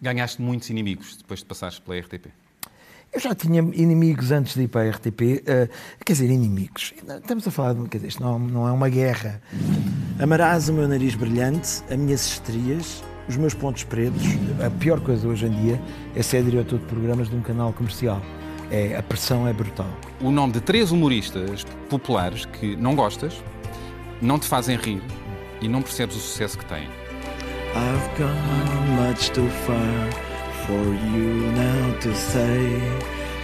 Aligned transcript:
Ganhaste 0.00 0.40
muitos 0.40 0.70
inimigos 0.70 1.16
depois 1.16 1.40
de 1.40 1.46
passares 1.46 1.78
pela 1.78 1.98
RTP. 1.98 2.28
Eu 3.12 3.18
já 3.18 3.34
tinha 3.34 3.60
inimigos 3.60 4.30
antes 4.30 4.54
de 4.54 4.62
ir 4.62 4.68
para 4.68 4.82
a 4.82 4.90
RTP, 4.90 5.20
uh, 5.20 5.42
eh, 5.44 5.68
quer 6.06 6.12
dizer, 6.12 6.30
inimigos. 6.30 6.94
Estamos 7.08 7.46
a 7.46 7.50
falar 7.50 7.74
de. 7.74 7.88
Quer 7.88 7.98
dizer, 7.98 8.08
isto 8.08 8.22
não, 8.22 8.38
não 8.38 8.68
é 8.68 8.70
uma 8.70 8.88
guerra. 8.88 9.42
Amarás 10.20 10.68
o 10.68 10.72
meu 10.72 10.86
nariz 10.86 11.16
brilhante, 11.16 11.82
as 11.90 11.96
minhas 11.96 12.24
estrias, 12.24 13.02
os 13.28 13.36
meus 13.36 13.52
pontos 13.52 13.82
pretos. 13.82 14.22
A 14.64 14.70
pior 14.70 15.00
coisa 15.00 15.26
hoje 15.26 15.46
em 15.46 15.50
dia 15.50 15.80
é 16.14 16.22
ser 16.22 16.44
diretor 16.44 16.78
de 16.78 16.84
programas 16.86 17.28
de 17.28 17.34
um 17.34 17.42
canal 17.42 17.72
comercial. 17.72 18.22
É, 18.70 18.96
a 18.96 19.02
pressão 19.02 19.48
é 19.48 19.52
brutal. 19.52 19.90
O 20.20 20.30
nome 20.30 20.52
de 20.52 20.60
três 20.60 20.92
humoristas 20.92 21.64
populares 21.88 22.44
que 22.44 22.76
não 22.76 22.94
gostas, 22.94 23.42
não 24.22 24.38
te 24.38 24.46
fazem 24.46 24.76
rir 24.76 25.02
e 25.60 25.66
não 25.66 25.82
percebes 25.82 26.14
o 26.14 26.20
sucesso 26.20 26.56
que 26.56 26.64
têm. 26.66 26.88
I've 27.74 28.18
gone 28.18 28.89
much 29.00 29.30
too 29.30 29.48
far 29.66 30.10
for 30.66 30.86
you 31.12 31.30
now 31.52 31.98
to 32.00 32.14
say 32.14 32.78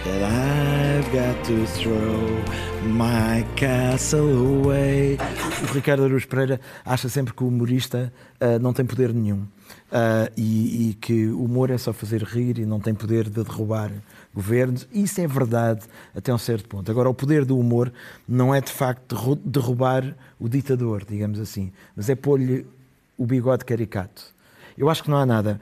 that 0.05 0.21
I've 0.23 1.11
got 1.11 1.43
to 1.45 1.65
throw 1.65 2.43
my 2.83 3.43
castle 3.55 4.59
away. 4.59 5.17
O 5.63 5.73
Ricardo 5.73 6.03
Aruz 6.03 6.25
Pereira 6.25 6.59
acha 6.85 7.09
sempre 7.09 7.33
que 7.33 7.43
o 7.43 7.47
humorista 7.47 8.13
uh, 8.39 8.59
não 8.59 8.71
tem 8.71 8.85
poder 8.85 9.11
nenhum 9.11 9.39
uh, 9.41 10.31
e, 10.37 10.89
e, 10.89 10.93
que 10.93 11.27
o 11.27 11.45
humor 11.45 11.71
é 11.71 11.77
só 11.77 11.91
fazer 11.91 12.21
rir 12.21 12.59
e 12.59 12.65
não 12.65 12.79
tem 12.79 12.93
poder 12.93 13.23
de 13.23 13.43
derrubar 13.43 13.91
governos. 14.35 14.87
Isso 14.93 15.19
é 15.21 15.27
verdade 15.27 15.81
até 16.15 16.31
um 16.31 16.37
certo 16.37 16.69
ponto. 16.69 16.91
Agora, 16.91 17.09
o 17.09 17.15
poder 17.15 17.45
do 17.45 17.57
humor 17.57 17.91
não 18.29 18.53
é 18.53 18.61
de 18.61 18.71
facto 18.71 19.35
derrubar 19.43 20.15
o 20.39 20.47
ditador, 20.47 21.03
digamos 21.03 21.39
assim, 21.39 21.71
mas 21.95 22.09
é 22.09 22.15
pôr-lhe 22.15 22.63
o 23.17 23.25
bigode 23.25 23.65
caricato. 23.65 24.36
Eu 24.77 24.89
acho 24.89 25.03
que 25.03 25.09
não 25.09 25.17
há 25.17 25.25
nada 25.25 25.59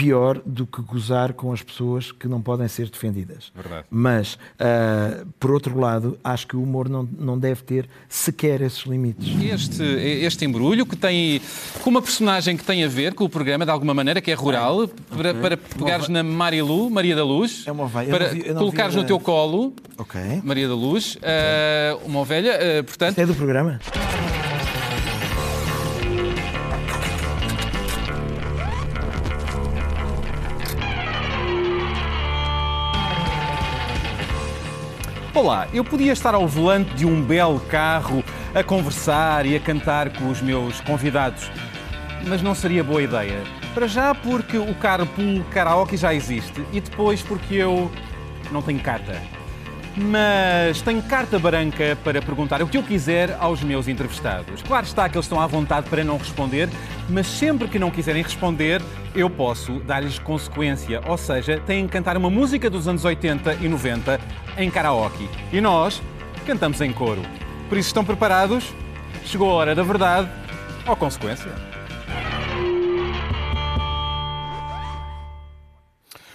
pior 0.00 0.40
do 0.46 0.66
que 0.66 0.80
gozar 0.80 1.34
com 1.34 1.52
as 1.52 1.62
pessoas 1.62 2.10
que 2.10 2.26
não 2.26 2.40
podem 2.40 2.66
ser 2.68 2.88
defendidas. 2.88 3.52
Verdade. 3.54 3.84
Mas, 3.90 4.34
uh, 4.34 5.26
por 5.38 5.50
outro 5.50 5.78
lado, 5.78 6.18
acho 6.24 6.46
que 6.46 6.56
o 6.56 6.62
humor 6.62 6.88
não, 6.88 7.06
não 7.18 7.38
deve 7.38 7.62
ter 7.62 7.86
sequer 8.08 8.62
esses 8.62 8.80
limites. 8.86 9.28
Este, 9.42 9.82
este 9.82 10.46
embrulho 10.46 10.86
que 10.86 10.96
tem 10.96 11.42
com 11.82 11.90
uma 11.90 12.00
personagem 12.00 12.56
que 12.56 12.64
tem 12.64 12.82
a 12.82 12.88
ver 12.88 13.12
com 13.12 13.24
o 13.24 13.28
programa, 13.28 13.66
de 13.66 13.70
alguma 13.70 13.92
maneira, 13.92 14.22
que 14.22 14.30
é 14.30 14.34
rural, 14.34 14.84
okay. 14.84 14.96
para, 15.14 15.34
para 15.34 15.56
pegares 15.58 16.08
na 16.08 16.22
Maria 16.22 16.64
Lu, 16.64 16.88
Maria 16.88 17.14
da 17.14 17.24
Luz, 17.24 17.64
é 17.66 17.72
uma 17.72 17.84
ovelha. 17.84 18.10
para 18.10 18.28
vi, 18.28 18.42
colocares 18.54 18.96
no 18.96 19.04
teu 19.04 19.20
colo, 19.20 19.74
okay. 19.98 20.40
Maria 20.42 20.66
da 20.66 20.74
Luz, 20.74 21.16
uh, 21.16 22.06
uma 22.06 22.20
ovelha, 22.20 22.54
uh, 22.54 22.84
portanto... 22.84 23.10
Isto 23.10 23.20
é 23.20 23.26
do 23.26 23.34
programa? 23.34 23.78
Olá, 35.32 35.68
eu 35.72 35.84
podia 35.84 36.12
estar 36.12 36.34
ao 36.34 36.48
volante 36.48 36.92
de 36.94 37.06
um 37.06 37.22
belo 37.22 37.60
carro 37.60 38.24
a 38.52 38.64
conversar 38.64 39.46
e 39.46 39.54
a 39.54 39.60
cantar 39.60 40.10
com 40.10 40.28
os 40.28 40.42
meus 40.42 40.80
convidados, 40.80 41.48
mas 42.26 42.42
não 42.42 42.52
seria 42.52 42.82
boa 42.82 43.00
ideia. 43.00 43.40
Para 43.72 43.86
já 43.86 44.12
porque 44.12 44.58
o 44.58 44.74
carpool 44.74 45.44
karaoke 45.52 45.96
já 45.96 46.12
existe 46.12 46.66
e 46.72 46.80
depois 46.80 47.22
porque 47.22 47.54
eu 47.54 47.88
não 48.50 48.60
tenho 48.60 48.80
carta 48.80 49.22
mas 49.96 50.80
tenho 50.82 51.02
carta 51.02 51.38
branca 51.38 51.96
para 52.04 52.22
perguntar 52.22 52.62
o 52.62 52.66
que 52.66 52.76
eu 52.76 52.82
quiser 52.82 53.36
aos 53.40 53.62
meus 53.62 53.88
entrevistados. 53.88 54.62
Claro 54.62 54.86
está 54.86 55.08
que 55.08 55.16
eles 55.16 55.24
estão 55.24 55.40
à 55.40 55.46
vontade 55.46 55.88
para 55.88 56.04
não 56.04 56.16
responder, 56.16 56.68
mas 57.08 57.26
sempre 57.26 57.68
que 57.68 57.78
não 57.78 57.90
quiserem 57.90 58.22
responder, 58.22 58.80
eu 59.14 59.28
posso 59.28 59.80
dar-lhes 59.80 60.18
consequência. 60.18 61.00
Ou 61.06 61.18
seja, 61.18 61.58
têm 61.60 61.86
que 61.86 61.92
cantar 61.92 62.16
uma 62.16 62.30
música 62.30 62.70
dos 62.70 62.86
anos 62.86 63.04
80 63.04 63.54
e 63.60 63.68
90 63.68 64.20
em 64.58 64.70
karaoke. 64.70 65.28
E 65.52 65.60
nós 65.60 66.00
cantamos 66.46 66.80
em 66.80 66.92
coro. 66.92 67.22
Por 67.68 67.76
isso 67.76 67.88
estão 67.88 68.04
preparados? 68.04 68.72
Chegou 69.24 69.50
a 69.50 69.54
hora 69.54 69.74
da 69.74 69.82
verdade 69.82 70.28
ou 70.86 70.96
consequência. 70.96 71.50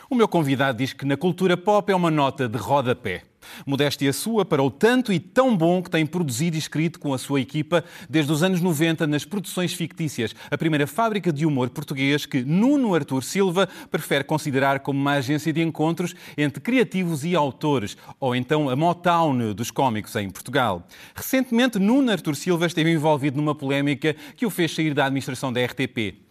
O 0.10 0.16
meu 0.16 0.28
convidado 0.28 0.78
diz 0.78 0.94
que 0.94 1.06
na 1.06 1.18
cultura 1.18 1.58
pop 1.58 1.92
é 1.92 1.96
uma 1.96 2.12
nota 2.12 2.48
de 2.48 2.58
rodapé. 2.58 3.24
Modéstia 3.66 4.12
sua 4.14 4.46
para 4.46 4.64
o 4.64 4.72
tanto 4.72 5.14
e 5.14 5.20
tão 5.20 5.56
bom 5.56 5.82
que 5.82 5.90
tem 5.90 6.06
produzido 6.06 6.56
e 6.56 6.60
escrito 6.60 7.00
com 7.00 7.14
a 7.14 7.18
sua 7.18 7.42
equipa 7.42 7.84
desde 8.10 8.32
os 8.32 8.44
anos 8.44 8.62
90 8.62 9.08
nas 9.08 9.26
produções 9.26 9.74
fictícias, 9.74 10.36
a 10.50 10.58
primeira 10.58 10.88
fábrica 10.88 11.32
de 11.32 11.46
humor 11.46 11.70
português 11.70 12.26
que 12.26 12.44
Nuno 12.44 12.96
Artur 12.96 13.24
Silva 13.24 13.68
prefere 13.92 14.24
considerar 14.24 14.80
como 14.80 15.00
uma 15.00 15.14
agência 15.14 15.52
de 15.52 15.62
encontros 15.62 16.16
entre 16.38 16.62
criativos 16.62 17.24
e 17.24 17.36
autores, 17.36 17.98
ou 18.20 18.36
então 18.36 18.70
a 18.70 18.76
Motown 18.76 19.54
dos 19.54 19.72
cómicos 19.72 20.16
em 20.16 20.30
Portugal. 20.30 20.88
Recentemente, 21.16 21.80
Nuno 21.80 22.12
Artur 22.12 22.36
Silva 22.36 22.66
esteve 22.66 22.92
envolvido 22.92 23.38
numa 23.38 23.56
polémica 23.56 24.16
que 24.36 24.46
o 24.46 24.50
fez 24.50 24.74
sair 24.74 24.94
da 24.94 25.06
administração 25.06 25.52
da 25.52 25.64
RTP 25.64 26.25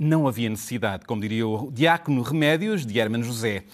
não 0.00 0.26
havia 0.26 0.48
necessidade, 0.48 1.04
como 1.04 1.20
diria 1.20 1.46
o 1.46 1.70
Diácono 1.70 2.22
Remédios 2.22 2.86
de 2.86 2.98
Hermano 2.98 3.22
José. 3.22 3.64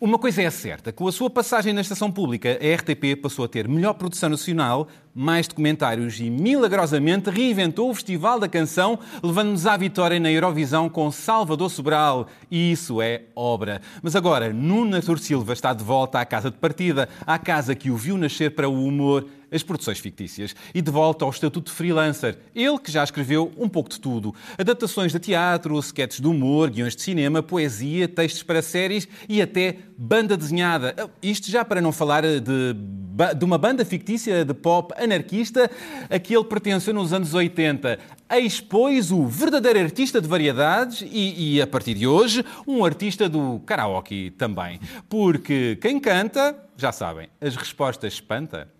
Uma 0.00 0.18
coisa 0.18 0.42
é 0.42 0.50
certa, 0.50 0.92
com 0.92 1.06
a 1.06 1.12
sua 1.12 1.28
passagem 1.30 1.72
na 1.72 1.82
estação 1.82 2.10
pública, 2.10 2.58
a 2.60 2.74
RTP 2.74 3.20
passou 3.22 3.44
a 3.44 3.48
ter 3.48 3.68
melhor 3.68 3.94
produção 3.94 4.30
nacional, 4.30 4.88
mais 5.14 5.46
documentários 5.46 6.18
e, 6.18 6.28
milagrosamente, 6.28 7.30
reinventou 7.30 7.90
o 7.90 7.94
Festival 7.94 8.40
da 8.40 8.48
Canção, 8.48 8.98
levando-nos 9.22 9.66
à 9.66 9.76
vitória 9.76 10.18
na 10.18 10.30
Eurovisão 10.30 10.88
com 10.88 11.10
Salvador 11.10 11.70
Sobral. 11.70 12.26
E 12.50 12.72
isso 12.72 13.00
é 13.00 13.22
obra. 13.36 13.80
Mas 14.02 14.16
agora, 14.16 14.52
Nuno 14.52 14.96
Artur 14.96 15.18
Silva 15.18 15.52
está 15.52 15.72
de 15.72 15.84
volta 15.84 16.18
à 16.18 16.24
casa 16.24 16.50
de 16.50 16.56
partida, 16.56 17.08
à 17.26 17.38
casa 17.38 17.74
que 17.74 17.90
o 17.90 17.96
viu 17.96 18.18
nascer 18.18 18.54
para 18.54 18.68
o 18.68 18.84
humor, 18.84 19.26
as 19.54 19.62
produções 19.62 19.98
fictícias 19.98 20.54
e 20.74 20.82
de 20.82 20.90
volta 20.90 21.24
ao 21.24 21.30
estatuto 21.30 21.70
de 21.70 21.76
freelancer. 21.76 22.36
Ele 22.54 22.78
que 22.78 22.90
já 22.90 23.04
escreveu 23.04 23.52
um 23.56 23.68
pouco 23.68 23.88
de 23.88 24.00
tudo. 24.00 24.34
Adaptações 24.58 25.12
de 25.12 25.18
teatro, 25.18 25.78
sketches 25.78 26.20
de 26.20 26.26
humor, 26.26 26.70
guiões 26.70 26.96
de 26.96 27.02
cinema, 27.02 27.42
poesia, 27.42 28.08
textos 28.08 28.42
para 28.42 28.60
séries 28.60 29.06
e 29.28 29.40
até 29.40 29.76
banda 29.96 30.36
desenhada. 30.36 30.94
Isto 31.22 31.50
já 31.50 31.64
para 31.64 31.80
não 31.80 31.92
falar 31.92 32.22
de, 32.22 32.40
de 32.40 33.44
uma 33.44 33.56
banda 33.56 33.84
fictícia 33.84 34.44
de 34.44 34.54
pop 34.54 34.92
anarquista 34.96 35.70
a 36.10 36.18
que 36.18 36.34
ele 36.34 36.44
pertenceu 36.44 36.92
nos 36.92 37.12
anos 37.12 37.32
80. 37.32 37.98
Expôs 38.36 39.12
o 39.12 39.26
verdadeiro 39.26 39.78
artista 39.78 40.20
de 40.20 40.26
variedades 40.26 41.02
e, 41.02 41.54
e, 41.56 41.62
a 41.62 41.66
partir 41.66 41.94
de 41.94 42.06
hoje, 42.06 42.44
um 42.66 42.84
artista 42.84 43.28
do 43.28 43.60
karaoke 43.60 44.30
também. 44.30 44.80
Porque 45.08 45.78
quem 45.80 46.00
canta, 46.00 46.56
já 46.76 46.90
sabem, 46.90 47.28
as 47.40 47.54
respostas 47.54 48.14
espanta. 48.14 48.73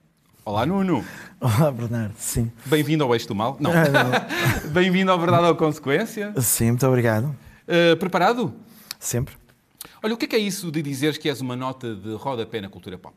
Olá, 0.47 0.67
Nuno. 0.67 1.03
Olá, 1.41 1.71
Bernardo. 1.73 2.15
Sim. 2.19 2.53
Bem-vindo 2.67 3.03
ao 3.03 3.15
Eixo 3.15 3.27
do 3.27 3.35
Mal. 3.35 3.57
Não. 3.59 3.71
Ah. 3.73 4.69
Bem-vindo 4.69 5.11
ao 5.11 5.19
Verdade 5.19 5.47
ou 5.47 5.57
Consequência. 5.57 6.35
Sim, 6.39 6.73
muito 6.73 6.87
obrigado. 6.87 7.35
Uh, 7.67 7.97
preparado? 7.97 8.55
Sempre. 9.01 9.35
Olha, 10.03 10.13
o 10.13 10.19
que 10.19 10.27
é, 10.27 10.29
que 10.29 10.37
é 10.37 10.39
isso 10.39 10.71
de 10.71 10.83
dizeres 10.83 11.17
que 11.17 11.31
és 11.31 11.41
uma 11.41 11.57
nota 11.57 11.95
de 11.95 12.13
rodapé 12.13 12.61
na 12.61 12.69
cultura 12.69 12.99
pop? 12.99 13.15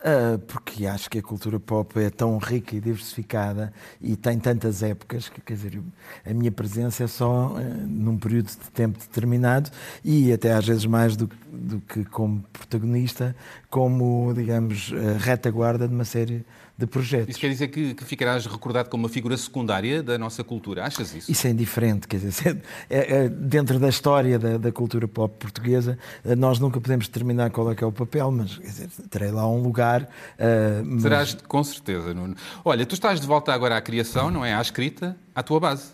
Uh, 0.00 0.38
porque 0.38 0.86
acho 0.86 1.10
que 1.10 1.18
a 1.18 1.22
cultura 1.22 1.60
pop 1.60 2.00
é 2.00 2.08
tão 2.08 2.38
rica 2.38 2.74
e 2.74 2.80
diversificada 2.80 3.70
e 4.00 4.16
tem 4.16 4.38
tantas 4.38 4.82
épocas 4.82 5.28
que, 5.28 5.42
quer 5.42 5.52
dizer, 5.52 5.78
a 6.24 6.32
minha 6.32 6.50
presença 6.50 7.04
é 7.04 7.06
só 7.06 7.48
uh, 7.48 7.60
num 7.86 8.16
período 8.16 8.46
de 8.46 8.70
tempo 8.72 8.98
determinado 8.98 9.70
e 10.02 10.32
até 10.32 10.54
às 10.54 10.66
vezes 10.66 10.86
mais 10.86 11.16
do, 11.16 11.28
do 11.52 11.82
que 11.82 12.02
como 12.06 12.42
protagonista, 12.50 13.36
como, 13.68 14.32
digamos, 14.34 14.90
retaguarda 15.18 15.86
de 15.86 15.94
uma 15.94 16.06
série 16.06 16.46
de 16.80 16.86
projetos. 16.86 17.28
Isso 17.28 17.38
quer 17.38 17.48
dizer 17.48 17.68
que, 17.68 17.94
que, 17.94 18.04
ficarás 18.04 18.46
recordado 18.46 18.88
como 18.88 19.04
uma 19.04 19.08
figura 19.08 19.36
secundária 19.36 20.02
da 20.02 20.16
nossa 20.16 20.42
cultura? 20.42 20.84
Achas 20.84 21.14
isso? 21.14 21.30
Isso 21.30 21.46
é 21.46 21.50
indiferente, 21.50 22.08
quer 22.08 22.18
dizer, 22.18 22.60
é, 22.88 23.24
é, 23.24 23.28
dentro 23.28 23.78
da 23.78 23.88
história 23.88 24.38
da, 24.38 24.56
da, 24.56 24.72
cultura 24.72 25.06
pop 25.06 25.34
portuguesa, 25.38 25.98
eh, 26.24 26.34
nós 26.34 26.58
nunca 26.58 26.80
podemos 26.80 27.06
determinar 27.06 27.50
qual 27.50 27.70
é 27.70 27.74
que 27.74 27.84
é 27.84 27.86
o 27.86 27.92
papel, 27.92 28.30
mas 28.30 28.56
quer 28.56 28.66
dizer, 28.66 28.88
terei 29.10 29.30
lá 29.30 29.46
um 29.46 29.62
lugar. 29.62 30.02
Uh, 30.02 30.84
mas... 30.84 31.02
Serás 31.02 31.34
com 31.46 31.62
certeza, 31.62 32.14
Nuno. 32.14 32.34
Olha, 32.64 32.86
tu 32.86 32.94
estás 32.94 33.20
de 33.20 33.26
volta 33.26 33.52
agora 33.52 33.76
à 33.76 33.80
criação, 33.80 34.30
não 34.30 34.44
é? 34.44 34.54
À 34.54 34.60
escrita, 34.60 35.16
à 35.34 35.42
tua 35.42 35.60
base. 35.60 35.92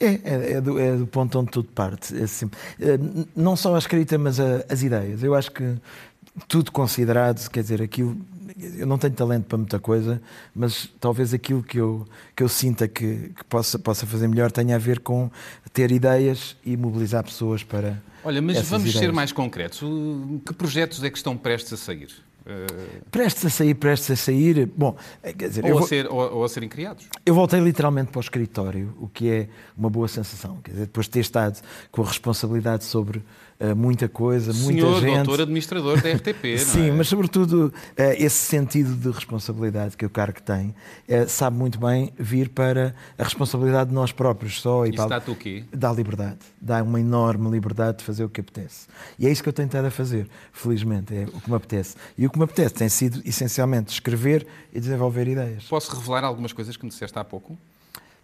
É, 0.00 0.06
é, 0.06 0.52
é, 0.52 0.60
do, 0.60 0.78
é 0.78 0.96
do, 0.96 1.06
ponto 1.06 1.38
onde 1.38 1.50
tudo 1.50 1.68
parte. 1.68 2.16
É 2.16 2.22
assim, 2.22 2.48
não 3.34 3.56
só 3.56 3.74
a 3.74 3.78
escrita, 3.78 4.16
mas 4.16 4.38
a, 4.38 4.64
as 4.68 4.82
ideias. 4.82 5.22
Eu 5.22 5.34
acho 5.34 5.50
que 5.50 5.74
tudo 6.46 6.70
considerado, 6.70 7.48
quer 7.50 7.62
dizer, 7.62 7.82
aquilo 7.82 8.16
eu 8.76 8.86
não 8.86 8.98
tenho 8.98 9.14
talento 9.14 9.44
para 9.44 9.58
muita 9.58 9.78
coisa, 9.78 10.20
mas 10.54 10.88
talvez 11.00 11.32
aquilo 11.32 11.62
que 11.62 11.78
eu, 11.78 12.06
que 12.34 12.42
eu 12.42 12.48
sinta 12.48 12.88
que, 12.88 13.32
que 13.36 13.44
possa, 13.48 13.78
possa 13.78 14.06
fazer 14.06 14.28
melhor 14.28 14.50
tenha 14.50 14.76
a 14.76 14.78
ver 14.78 15.00
com 15.00 15.30
ter 15.72 15.90
ideias 15.92 16.56
e 16.64 16.76
mobilizar 16.76 17.22
pessoas 17.24 17.62
para. 17.62 18.02
Olha, 18.24 18.42
mas 18.42 18.56
vamos 18.68 18.88
ideias. 18.88 19.06
ser 19.06 19.12
mais 19.12 19.32
concretos. 19.32 19.80
Que 20.44 20.52
projetos 20.52 21.02
é 21.04 21.10
que 21.10 21.16
estão 21.16 21.36
prestes 21.36 21.72
a 21.74 21.76
sair? 21.76 22.08
Prestes 23.10 23.44
a 23.44 23.50
sair, 23.50 23.74
prestes 23.74 24.10
a 24.10 24.16
sair. 24.16 24.66
Bom, 24.74 24.96
eh, 25.22 25.34
quer 25.34 25.48
dizer, 25.48 25.64
ou, 25.66 25.78
a 25.78 25.82
ser, 25.82 26.06
ou, 26.06 26.36
ou, 26.36 26.44
a 26.44 26.48
serem 26.48 26.68
criados. 26.68 27.06
Eu 27.24 27.34
voltei 27.34 27.60
literalmente 27.60 28.10
para 28.10 28.18
o 28.18 28.22
escritório, 28.22 28.94
o 28.98 29.06
que 29.06 29.30
é 29.30 29.48
uma 29.76 29.90
boa 29.90 30.08
sensação. 30.08 30.58
Quer 30.64 30.70
dizer, 30.70 30.86
depois 30.86 31.06
de 31.06 31.10
ter 31.10 31.20
estado 31.20 31.60
com 31.90 32.02
a 32.02 32.06
responsabilidade 32.06 32.84
sobre 32.84 33.22
muita 33.76 34.08
coisa, 34.08 34.52
muita 34.52 34.80
Senhor, 34.80 35.00
gente. 35.00 35.16
doutor 35.16 35.40
administrador 35.42 36.00
da 36.00 36.12
RTP, 36.12 36.58
Sim, 36.58 36.90
é? 36.90 36.92
mas 36.92 37.08
sobretudo 37.08 37.66
uh, 37.66 37.72
esse 38.16 38.36
sentido 38.36 38.94
de 38.94 39.10
responsabilidade 39.10 39.96
que 39.96 40.06
o 40.06 40.10
cargo 40.10 40.40
tem, 40.40 40.68
uh, 40.68 41.28
sabe 41.28 41.56
muito 41.56 41.78
bem 41.78 42.12
vir 42.18 42.48
para 42.50 42.94
a 43.18 43.24
responsabilidade 43.24 43.90
de 43.90 43.94
nós 43.94 44.12
próprios 44.12 44.60
só. 44.60 44.86
E 44.86 44.90
E 44.90 44.92
para... 44.92 45.04
está-te 45.04 45.30
o 45.30 45.34
quê? 45.34 45.64
Dá 45.72 45.92
liberdade, 45.92 46.38
dá 46.60 46.82
uma 46.82 47.00
enorme 47.00 47.50
liberdade 47.50 47.98
de 47.98 48.04
fazer 48.04 48.24
o 48.24 48.28
que 48.28 48.40
apetece. 48.40 48.86
E 49.18 49.26
é 49.26 49.30
isso 49.30 49.42
que 49.42 49.48
eu 49.48 49.52
tenho 49.52 49.66
estado 49.66 49.86
a 49.86 49.90
fazer, 49.90 50.28
felizmente, 50.52 51.14
é 51.14 51.24
o 51.24 51.40
que 51.40 51.50
me 51.50 51.56
apetece. 51.56 51.96
E 52.16 52.26
o 52.26 52.30
que 52.30 52.38
me 52.38 52.44
apetece 52.44 52.74
tem 52.74 52.88
sido, 52.88 53.20
essencialmente, 53.24 53.92
escrever 53.92 54.46
e 54.72 54.78
desenvolver 54.78 55.26
ideias. 55.26 55.64
Posso 55.64 55.94
revelar 55.96 56.24
algumas 56.24 56.52
coisas 56.52 56.76
que 56.76 56.84
me 56.84 56.90
disseste 56.90 57.18
há 57.18 57.24
pouco? 57.24 57.58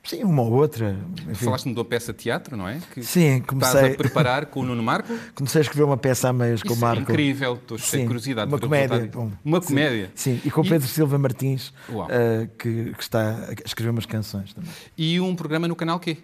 Sim, 0.04 0.22
uma 0.22 0.42
ou 0.42 0.52
outra. 0.52 0.98
Falaste-me 1.34 1.72
de 1.72 1.78
uma 1.80 1.84
peça 1.84 2.12
de 2.12 2.18
teatro, 2.18 2.56
não 2.56 2.68
é? 2.68 2.78
Que 2.92 3.02
Sim, 3.02 3.38
estás 3.38 3.46
comecei, 3.46 3.92
a 3.92 3.96
preparar 3.96 4.46
com 4.46 4.60
o 4.60 4.62
Nuno 4.62 4.82
Marco? 4.82 5.12
comecei 5.34 5.60
a 5.60 5.62
escrever 5.62 5.84
uma 5.84 5.96
peça 5.96 6.28
a 6.28 6.32
meias 6.32 6.62
com 6.62 6.74
o 6.74 6.76
é 6.76 6.78
Marco. 6.78 7.02
incrível, 7.10 7.54
estou 7.54 7.78
cheio 7.78 8.02
de 8.02 8.06
curiosidade. 8.08 8.48
Uma 8.50 8.58
comédia. 8.58 9.10
bom. 9.12 9.32
Uma 9.42 9.62
Sim, 9.62 9.68
comédia. 9.68 10.10
Sim, 10.14 10.40
e 10.44 10.50
com 10.50 10.60
o 10.60 10.68
Pedro 10.68 10.86
Silva 10.86 11.18
Martins, 11.18 11.72
eh, 12.10 12.48
que, 12.58 12.92
que 12.92 13.02
está 13.02 13.48
a 13.48 13.52
escrever 13.64 13.90
umas 13.90 14.04
canções 14.04 14.52
também. 14.52 14.70
E 14.96 15.18
um 15.20 15.34
programa 15.34 15.66
no 15.66 15.74
canal 15.74 15.98
quê? 15.98 16.18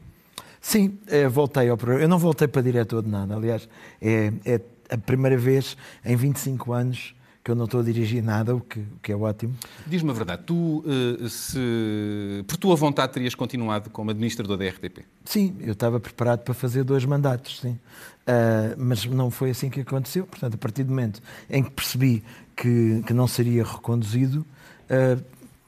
Sim, 0.60 0.98
eh, 1.06 1.26
voltei 1.26 1.70
ao 1.70 1.76
programa. 1.78 2.04
Eu 2.04 2.08
não 2.08 2.18
voltei 2.18 2.46
para 2.46 2.60
diretor 2.60 3.02
de 3.02 3.08
nada. 3.08 3.34
Aliás, 3.34 3.66
é, 4.00 4.30
é 4.44 4.60
a 4.90 4.98
primeira 4.98 5.38
vez 5.38 5.74
em 6.04 6.16
25 6.16 6.72
anos 6.74 7.14
que 7.50 7.52
eu 7.52 7.56
não 7.56 7.64
estou 7.64 7.80
a 7.80 7.82
dirigir 7.82 8.22
nada, 8.22 8.54
o 8.54 8.60
que, 8.60 8.78
o 8.78 8.98
que 9.02 9.10
é 9.10 9.16
ótimo. 9.16 9.56
Diz-me 9.84 10.10
a 10.10 10.12
verdade, 10.12 10.42
tu, 10.46 10.84
eh, 10.86 11.28
se, 11.28 12.44
por 12.46 12.56
tua 12.56 12.76
vontade, 12.76 13.12
terias 13.12 13.34
continuado 13.34 13.90
como 13.90 14.12
administrador 14.12 14.56
da 14.56 14.68
RTP? 14.68 15.00
Sim, 15.24 15.56
eu 15.58 15.72
estava 15.72 15.98
preparado 15.98 16.44
para 16.44 16.54
fazer 16.54 16.84
dois 16.84 17.04
mandatos, 17.04 17.58
sim. 17.58 17.76
Ah, 18.24 18.74
mas 18.78 19.04
não 19.04 19.32
foi 19.32 19.50
assim 19.50 19.68
que 19.68 19.80
aconteceu. 19.80 20.26
Portanto, 20.26 20.54
a 20.54 20.58
partir 20.58 20.84
do 20.84 20.90
momento 20.90 21.20
em 21.48 21.64
que 21.64 21.70
percebi 21.70 22.22
que, 22.54 23.02
que 23.04 23.12
não 23.12 23.26
seria 23.26 23.64
reconduzido, 23.64 24.46
ah, 24.88 25.20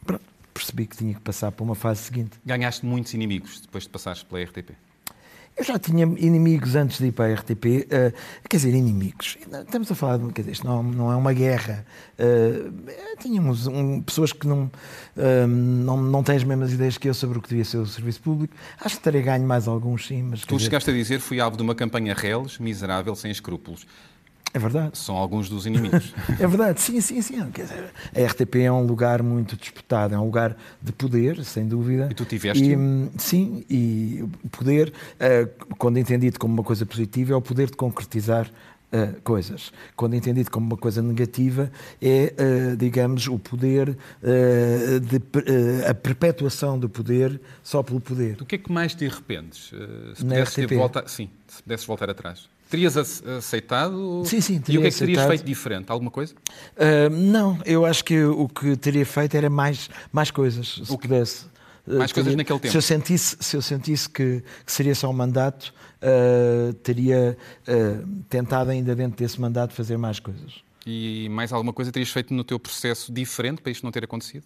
pronto, 0.05 0.23
percebi 0.55 0.87
que 0.87 0.97
tinha 0.97 1.15
que 1.15 1.21
passar 1.21 1.51
para 1.51 1.65
uma 1.65 1.75
fase 1.75 2.03
seguinte. 2.03 2.39
Ganhaste 2.47 2.87
muitos 2.87 3.13
inimigos 3.13 3.61
depois 3.61 3.83
de 3.85 3.91
passares 3.91 4.23
pela 4.23 4.41
RTP. 4.41 4.71
Eu 5.55 5.65
já 5.65 5.79
tinha 5.79 6.05
inimigos 6.05 6.75
antes 6.77 6.99
de 6.99 7.07
ir 7.09 7.13
para 7.13 7.27
a 7.31 7.35
RTP, 7.35 7.87
ah, 7.93 8.13
quer 8.49 8.57
dizer, 8.57 8.75
inimigos. 8.75 9.37
Estamos 9.65 9.91
a 9.93 9.95
falar 9.95 10.17
de. 10.19 10.33
Quer 10.33 10.41
dizer, 10.43 10.53
isto 10.53 10.67
não, 10.67 10.83
não 10.83 11.13
é 11.13 11.17
uma 11.17 11.33
guerra. 11.35 11.85
Ah, 12.19 13.17
tínhamos 13.21 13.67
um- 13.67 14.01
pessoas 14.01 14.33
que 14.33 14.47
não, 14.47 14.71
ah, 15.17 15.47
não, 15.47 15.99
não 16.03 16.23
têm 16.23 16.37
as 16.37 16.45
mesmas 16.45 16.73
ideias 16.73 16.97
que 16.97 17.07
eu 17.09 17.13
sobre 17.15 17.39
o 17.39 17.43
que 17.43 17.51
devia 17.51 17.65
ser 17.67 17.77
o 17.77 17.87
serviço 17.87 18.23
público. 18.23 18.55
Acho 18.81 18.97
que 18.97 19.03
terei 19.03 19.21
ganho 19.23 19.47
mais 19.47 19.69
alguns, 19.69 20.07
sim, 20.07 20.23
mas. 20.23 20.41
Tu 20.41 20.57
dizer, 20.57 20.65
chegaste 20.65 20.91
a 20.91 20.93
dizer 20.95 21.21
fui 21.21 21.39
alvo 21.39 21.57
de 21.57 21.63
uma 21.63 21.75
campanha 21.75 22.15
reles, 22.15 22.59
miserável, 22.59 23.15
sem 23.15 23.31
escrúpulos. 23.31 23.87
É 24.55 24.59
verdade. 24.59 24.99
São 24.99 25.17
alguns 25.17 25.49
dos 25.49 25.65
inimigos. 25.67 26.13
É 26.39 26.47
verdade, 26.47 26.81
sim, 26.81 27.01
sim, 27.01 27.23
sim. 27.23 27.51
Quer 27.51 27.63
dizer, 27.63 27.85
a 28.15 28.27
RTP 28.27 28.57
é 28.57 28.73
um 28.73 28.85
lugar 28.85 29.23
muito 29.23 29.57
disputado, 29.57 30.15
é 30.15 30.19
um 30.19 30.25
lugar 30.25 30.57
de 30.81 30.93
poder, 30.93 31.43
sem 31.45 31.67
dúvida. 31.67 32.09
E 32.11 32.15
tu 32.15 32.25
tiveste 32.25 32.63
E, 32.63 32.77
um? 32.77 32.81
hum, 32.81 33.11
Sim, 33.17 33.65
e 33.71 34.21
o 34.45 34.49
poder, 34.51 34.93
eh, 35.19 35.49
quando 35.79 35.99
entendido 35.99 36.39
como 36.39 36.53
uma 36.55 36.63
coisa 36.65 36.85
positiva, 36.85 37.33
é 37.33 37.37
o 37.37 37.41
poder 37.41 37.69
de 37.71 37.77
concretizar 37.77 38.51
eh, 38.93 39.15
coisas. 39.25 39.73
Quando 39.97 40.15
entendido 40.17 40.51
como 40.51 40.67
uma 40.67 40.77
coisa 40.77 41.01
negativa, 41.01 41.73
é, 42.01 42.35
eh, 42.37 42.77
digamos, 42.77 43.27
o 43.29 43.39
poder, 43.39 43.97
eh, 44.23 44.99
de, 45.01 45.87
a 45.89 45.95
perpetuação 45.95 46.79
do 46.79 46.91
poder 46.91 47.41
só 47.63 47.83
pelo 47.83 48.01
poder. 48.03 48.37
Do 48.37 48.45
que 48.45 48.57
é 48.57 48.59
que 48.59 48.71
mais 48.71 48.95
te 48.95 49.07
arrependes? 49.07 49.73
Se 50.15 50.25
Na 50.27 50.35
pudesses 50.35 50.65
RTP? 50.65 50.75
volta... 50.75 51.05
Sim, 51.09 51.31
se 51.49 51.63
pudesses 51.63 51.87
voltar 51.87 52.11
atrás. 52.11 52.52
Terias 52.73 52.97
ace- 52.97 53.23
aceitado? 53.29 54.23
Sim, 54.25 54.41
sim, 54.41 54.55
E 54.57 54.61
teria 54.61 54.81
o 54.81 54.83
que 54.83 54.89
é 54.89 54.91
que 54.91 54.97
terias 54.99 55.19
aceitado. 55.19 55.29
feito 55.29 55.45
diferente? 55.47 55.93
Alguma 55.93 56.11
coisa? 56.11 56.35
Uh, 56.75 57.11
não, 57.15 57.59
eu 57.67 57.85
acho 57.85 58.03
que 58.03 58.25
o 58.25 58.49
que 58.49 58.75
teria 58.79 59.05
feito 59.05 59.37
era 59.37 59.51
mais, 59.51 59.91
mais 60.11 60.31
coisas, 60.31 60.81
se 60.83 60.97
pudesse. 60.99 61.45
Uh, 61.87 61.99
Mais 61.99 62.13
coisas 62.13 62.35
naquele 62.35 62.59
tempo. 62.61 62.73
Se 62.73 62.79
eu 62.79 62.81
sentisse, 62.81 63.37
se 63.41 63.57
eu 63.59 63.61
sentisse 63.61 64.09
que, 64.09 64.43
que 64.65 64.73
seria 64.73 64.95
só 64.95 65.11
um 65.11 65.13
mandato, 65.13 65.75
uh, 66.03 66.73
teria 66.75 67.37
tentado 68.31 68.71
ainda 68.71 68.95
dentro 68.97 69.19
desse 69.19 69.39
mandato 69.39 69.75
fazer 69.75 69.99
mais 69.99 70.19
coisas. 70.19 70.63
E 70.87 71.29
mais 71.29 71.53
alguma 71.53 71.75
coisa 71.75 71.93
terias 71.93 72.11
feito 72.11 72.33
no 72.33 72.43
teu 72.43 72.59
processo 72.59 73.13
diferente 73.13 73.61
para 73.61 73.71
isto 73.71 73.85
não 73.85 73.93
ter 73.93 74.03
acontecido? 74.05 74.45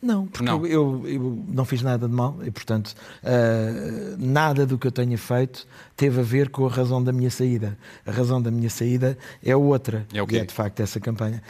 Não, 0.00 0.26
porque 0.28 0.44
Não. 0.44 0.64
Eu, 0.64 1.02
eu- 1.06 1.44
não 1.48 1.64
fiz 1.64 1.82
nada 1.82 2.06
de 2.06 2.14
mal 2.14 2.38
e, 2.44 2.50
portanto, 2.50 2.94
uh, 3.22 4.16
nada 4.16 4.64
do 4.64 4.78
que 4.78 4.86
eu 4.86 4.92
tenha 4.92 5.18
feito 5.18 5.66
teve 5.96 6.20
a 6.20 6.22
ver 6.22 6.50
com 6.50 6.64
a 6.66 6.70
razão 6.70 7.02
da 7.02 7.12
minha 7.12 7.30
saída. 7.30 7.76
A 8.06 8.12
razão 8.12 8.40
da 8.40 8.50
minha 8.50 8.70
saída 8.70 9.18
é 9.44 9.56
outra. 9.56 10.06
É 10.14 10.22
o 10.22 10.24
e 10.24 10.28
quê? 10.28 10.36
é, 10.38 10.44
de 10.44 10.54
facto, 10.54 10.80
essa 10.80 11.00
campanha. 11.00 11.42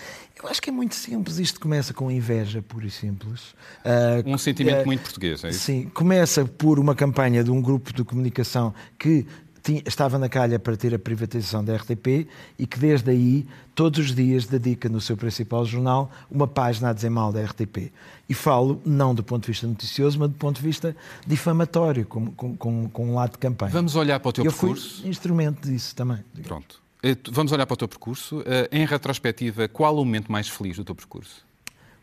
Eu 0.42 0.48
acho 0.48 0.62
que 0.62 0.70
é 0.70 0.72
muito 0.72 0.94
simples. 0.94 1.38
Isto 1.38 1.60
começa 1.60 1.92
com 1.92 2.10
inveja, 2.10 2.62
pura 2.62 2.86
e 2.86 2.90
simples. 2.90 3.50
Uh, 3.84 4.22
Um 4.26 4.38
sentimento 4.38 4.82
uh, 4.82 4.86
muito 4.86 5.02
português, 5.02 5.42
é 5.44 5.50
isso? 5.50 5.58
Sim, 5.60 5.90
começa 5.92 6.44
por 6.44 6.78
uma 6.78 6.94
campanha 6.94 7.42
de 7.44 7.50
um 7.50 7.60
grupo 7.60 7.92
de 7.92 8.04
comunicação 8.04 8.72
que 8.98 9.26
tinha- 9.72 9.82
estava 9.86 10.18
na 10.18 10.28
calha 10.28 10.58
para 10.58 10.76
ter 10.76 10.94
a 10.94 10.98
privatização 10.98 11.62
da 11.64 11.74
RTP 11.76 12.26
e 12.58 12.66
que 12.66 12.78
desde 12.78 13.10
aí, 13.10 13.46
todos 13.74 13.98
os 14.00 14.14
dias, 14.14 14.46
dedica 14.46 14.88
no 14.88 15.00
seu 15.00 15.16
principal 15.16 15.64
jornal 15.66 16.10
uma 16.30 16.46
página 16.48 16.90
a 16.90 16.92
dizer 16.92 17.10
mal 17.10 17.30
da 17.32 17.40
RTP. 17.42 17.92
E 18.28 18.34
falo 18.34 18.80
não 18.84 19.14
do 19.14 19.22
ponto 19.22 19.42
de 19.42 19.48
vista 19.52 19.66
noticioso, 19.66 20.18
mas 20.18 20.28
do 20.30 20.36
ponto 20.36 20.56
de 20.56 20.62
vista 20.62 20.96
difamatório, 21.26 22.06
com, 22.06 22.26
com, 22.32 22.56
com, 22.56 22.88
com 22.88 23.10
um 23.10 23.14
lado 23.14 23.32
de 23.32 23.38
campanha. 23.38 23.70
Vamos 23.72 23.94
olhar 23.96 24.18
para 24.20 24.28
o 24.28 24.32
teu 24.32 24.44
eu 24.44 24.50
fui 24.52 24.70
percurso. 24.70 25.06
instrumento 25.06 25.68
disso 25.68 25.94
também. 25.94 26.18
Pronto. 26.44 26.80
Eh, 27.02 27.16
Vamos 27.30 27.52
olhar 27.52 27.66
para 27.66 27.74
o 27.74 27.76
teu 27.76 27.88
percurso. 27.88 28.42
Eh, 28.46 28.68
Em 28.72 28.86
retrospectiva, 28.86 29.68
qual 29.68 29.94
o 29.94 29.98
momento 30.04 30.32
mais 30.32 30.48
feliz 30.48 30.76
do 30.76 30.84
teu 30.84 30.94
percurso? 30.94 31.46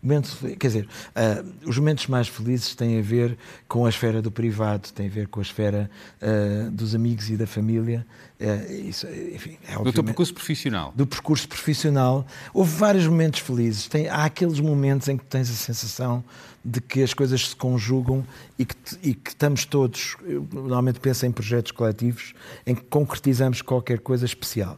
Momentos, 0.02 0.38
quer 0.60 0.68
dizer, 0.68 0.88
ah, 1.16 1.44
os 1.66 1.78
momentos 1.78 2.08
mais 2.08 2.28
felizes 2.28 2.76
têm 2.76 3.00
a 3.00 3.02
ver 3.02 3.38
com 3.68 3.86
a 3.86 3.90
esfera 3.90 4.22
do 4.22 4.30
privado, 4.32 4.92
têm 4.94 5.08
a 5.08 5.10
ver 5.10 5.28
com 5.28 5.40
a 5.40 5.44
esfera 5.44 5.90
ah, 6.22 6.70
dos 6.72 6.94
amigos 6.94 7.30
e 7.30 7.38
da 7.38 7.48
família. 7.48 8.06
Ah, 8.40 8.72
isso, 8.72 9.08
enfim, 9.08 9.58
é 9.68 9.76
Do 9.82 9.92
teu 9.92 10.04
percurso 10.04 10.34
profissional? 10.34 10.94
do 10.96 11.08
percurso 11.08 11.48
profissional. 11.48 12.26
Houve 12.54 12.76
vários 12.76 13.08
momentos 13.08 13.40
felizes. 13.40 13.88
Tem, 13.88 14.08
há 14.08 14.26
aqueles 14.26 14.60
momentos 14.60 15.08
em 15.08 15.18
que 15.18 15.26
tens 15.26 15.50
a 15.50 15.54
sensação 15.54 16.24
de 16.64 16.82
que 16.82 17.04
as 17.04 17.14
coisas 17.14 17.50
se 17.50 17.56
conjugam 17.56 18.26
e 18.58 18.66
que, 18.66 18.76
e 19.04 19.14
que 19.14 19.30
estamos 19.30 19.66
todos, 19.66 20.18
normalmente 20.52 21.00
penso 21.00 21.26
em 21.26 21.32
projetos 21.32 21.72
coletivos, 21.72 22.34
em 22.66 22.74
que 22.74 22.82
concretizamos 22.84 23.62
qualquer 23.62 24.00
coisa 24.00 24.26
especial. 24.26 24.78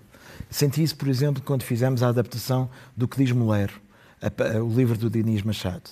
Senti 0.50 0.84
isso, 0.84 0.96
por 0.96 1.08
exemplo, 1.08 1.42
quando 1.44 1.64
fizemos 1.64 2.04
a 2.04 2.10
adaptação 2.10 2.70
do 2.96 3.08
que 3.08 3.18
diz 3.18 3.32
Molero, 3.32 3.74
a 4.22 4.32
pa- 4.32 4.46
o 4.60 4.70
livro 4.70 4.98
do 4.98 5.10
Dinis 5.10 5.44
Machado. 5.44 5.84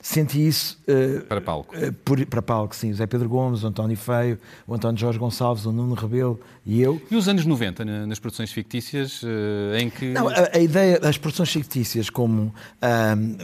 Senti 0.00 0.46
isso 0.46 0.78
eh, 0.86 1.20
Para 1.28 1.40
palco. 1.40 1.74
eh, 1.76 1.92
por- 2.04 2.24
para 2.26 2.42
palco, 2.42 2.74
sim. 2.74 2.90
O 2.90 2.94
Zé 2.94 3.06
Pedro 3.06 3.28
Gomes, 3.28 3.62
o 3.62 3.66
António 3.68 3.96
Feio, 3.96 4.38
o 4.66 4.74
António 4.74 4.98
Jorge 5.00 5.18
Gonçalves, 5.18 5.64
o 5.64 5.72
Nuno 5.72 5.94
Rebelo 5.94 6.40
e 6.66 6.80
eu. 6.80 7.00
E 7.10 7.14
os 7.16 7.28
anos 7.28 7.44
90, 7.46 7.84
na- 7.84 8.06
nas 8.06 8.18
produções 8.18 8.52
fictícias, 8.52 9.20
eh, 9.24 9.80
em 9.80 9.90
que. 9.90 10.06
Não, 10.12 10.28
a, 10.28 10.50
a 10.54 10.58
ideia 10.58 10.98
das 10.98 11.18
produções 11.18 11.50
fictícias 11.52 12.10
como 12.10 12.52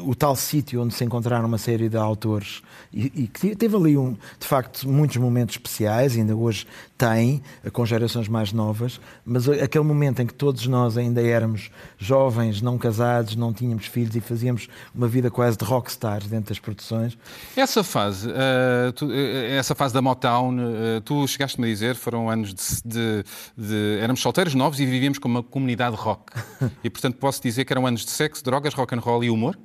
o 0.05 0.15
tal 0.15 0.35
sítio 0.37 0.83
onde 0.83 0.95
se 0.95 1.05
encontraram 1.05 1.47
uma 1.47 1.59
série 1.59 1.89
de 1.89 1.97
autores 1.97 2.63
e, 2.93 3.13
e 3.15 3.27
que 3.29 3.55
teve 3.55 3.77
ali, 3.77 3.97
um, 3.97 4.13
de 4.39 4.47
facto, 4.47 4.89
muitos 4.89 5.17
momentos 5.17 5.55
especiais, 5.57 6.17
ainda 6.17 6.35
hoje 6.37 6.67
tem, 6.99 7.41
com 7.73 7.87
gerações 7.87 8.27
mais 8.27 8.53
novas, 8.53 9.01
mas 9.25 9.49
aquele 9.49 9.85
momento 9.85 10.21
em 10.21 10.27
que 10.27 10.35
todos 10.35 10.67
nós 10.67 10.99
ainda 10.99 11.23
éramos 11.23 11.71
jovens, 11.97 12.61
não 12.61 12.77
casados, 12.77 13.37
não 13.37 13.53
tínhamos 13.53 13.87
filhos 13.87 14.17
e 14.17 14.21
fazíamos 14.21 14.69
uma 14.93 15.07
vida 15.07 15.31
quase 15.31 15.57
de 15.57 15.65
rockstars 15.65 16.27
dentro 16.27 16.49
das 16.49 16.59
produções. 16.59 17.17
Essa 17.57 17.85
fase, 17.85 18.29
eh, 18.31 18.93
tu- 18.93 19.13
eh, 19.13 19.57
essa 19.57 19.75
fase 19.77 19.95
da 19.95 20.03
Motown, 20.03 20.57
eh, 20.59 21.01
tu 21.05 21.27
chegaste-me 21.29 21.67
a 21.69 21.71
dizer, 21.71 21.95
foram 21.95 22.29
anos 22.29 22.53
de, 22.53 22.65
de- 22.85 23.25
de- 23.57 23.99
Éramos 24.01 24.21
solteiros 24.21 24.55
novos 24.57 24.81
e 24.81 24.85
vivíamos 24.85 25.19
como 25.21 25.37
uma 25.37 25.43
comunidade 25.43 25.95
rock. 25.95 26.33
E, 26.83 26.91
portanto, 26.91 27.17
posso 27.17 27.41
dizer 27.43 27.65
que 27.65 27.73
eram 27.73 27.87
anos 27.87 28.05
de 28.05 28.11
sexo, 28.11 28.43
drogas, 28.43 28.75
rock 28.75 28.95
and 28.95 28.99
roll 29.01 29.23
e 29.23 29.31
humor? 29.31 29.57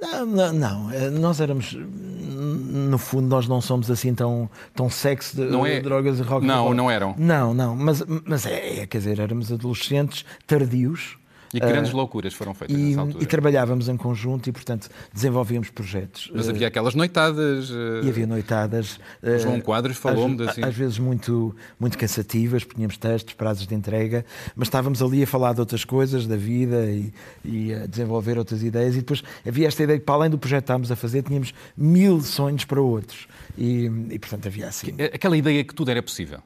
Não, 0.00 0.24
não, 0.26 0.52
não, 0.52 0.90
eh, 0.92 1.10
nós 1.10 1.40
éramos, 1.40 1.76
no 1.76 2.96
fundo, 2.98 3.28
nós 3.28 3.46
não 3.46 3.60
somos 3.60 3.90
assim 3.90 4.14
tão, 4.14 4.48
tão 4.74 4.88
sexo 4.88 5.36
de 5.36 5.42
Não 5.44 5.66
é- 5.66 5.80
drogas 5.80 6.18
e 6.18 6.22
rock 6.22 6.46
Não, 6.46 6.72
não 6.72 6.90
eram. 6.90 7.14
Não, 7.18 7.52
não, 7.52 7.76
mas, 7.76 8.02
mas 8.24 8.46
é, 8.46 8.80
é, 8.80 8.86
quer 8.86 8.98
dizer, 8.98 9.18
éramos 9.18 9.52
adolescentes 9.52 10.24
tardios 10.46 11.16
E 11.52 11.58
grandes 11.58 11.92
loucuras 11.92 12.32
foram 12.32 12.54
feitas 12.54 12.76
e, 12.76 12.80
nessa 12.80 13.00
altura. 13.00 13.24
e 13.24 13.26
trabalhávamos 13.26 13.88
em 13.88 13.96
conjunto 13.96 14.48
e, 14.48 14.52
portanto, 14.52 14.88
desenvolvíamos 15.12 15.68
projetos. 15.70 16.30
Mas 16.32 16.46
Eh, 16.46 16.50
havia 16.50 16.68
aquelas 16.68 16.94
noitadas. 16.94 17.70
eh, 17.70 18.06
e 18.06 18.08
havia 18.08 18.26
noitadas. 18.26 19.00
eh, 19.22 19.38
João 19.38 19.60
Quadros 19.60 19.96
falou-me 19.96 20.40
às, 20.44 20.50
assim. 20.50 20.62
às 20.64 20.74
vezes 20.76 20.98
muito, 20.98 21.54
muito 21.78 21.98
cansativas, 21.98 22.62
porque 22.62 22.76
tínhamos 22.76 22.96
testes, 22.96 23.34
prazos 23.34 23.66
de 23.66 23.74
entrega, 23.74 24.24
mas 24.54 24.68
estávamos 24.68 25.02
ali 25.02 25.22
a 25.22 25.26
falar 25.26 25.52
de 25.52 25.60
outras 25.60 25.84
coisas, 25.84 26.26
da 26.26 26.36
vida 26.36 26.86
e, 26.86 27.12
e 27.44 27.74
a 27.74 27.86
desenvolver 27.86 28.38
outras 28.38 28.62
ideias. 28.62 28.94
E 28.94 28.98
depois 28.98 29.22
havia 29.46 29.66
esta 29.66 29.82
ideia 29.82 29.98
que, 29.98 30.04
para 30.04 30.14
além 30.14 30.30
do 30.30 30.38
projeto 30.38 30.60
que 30.62 30.64
estávamos 30.64 30.92
a 30.92 30.96
fazer, 30.96 31.22
tínhamos 31.22 31.52
mil 31.76 32.20
sonhos 32.22 32.64
para 32.64 32.80
outros. 32.80 33.26
E, 33.58 33.86
e 34.10 34.18
portanto, 34.20 34.46
havia 34.46 34.68
assim. 34.68 34.92
Aquela 35.12 35.36
ideia 35.36 35.64
que 35.64 35.74
tudo 35.74 35.90
era 35.90 36.02
possível. 36.02 36.40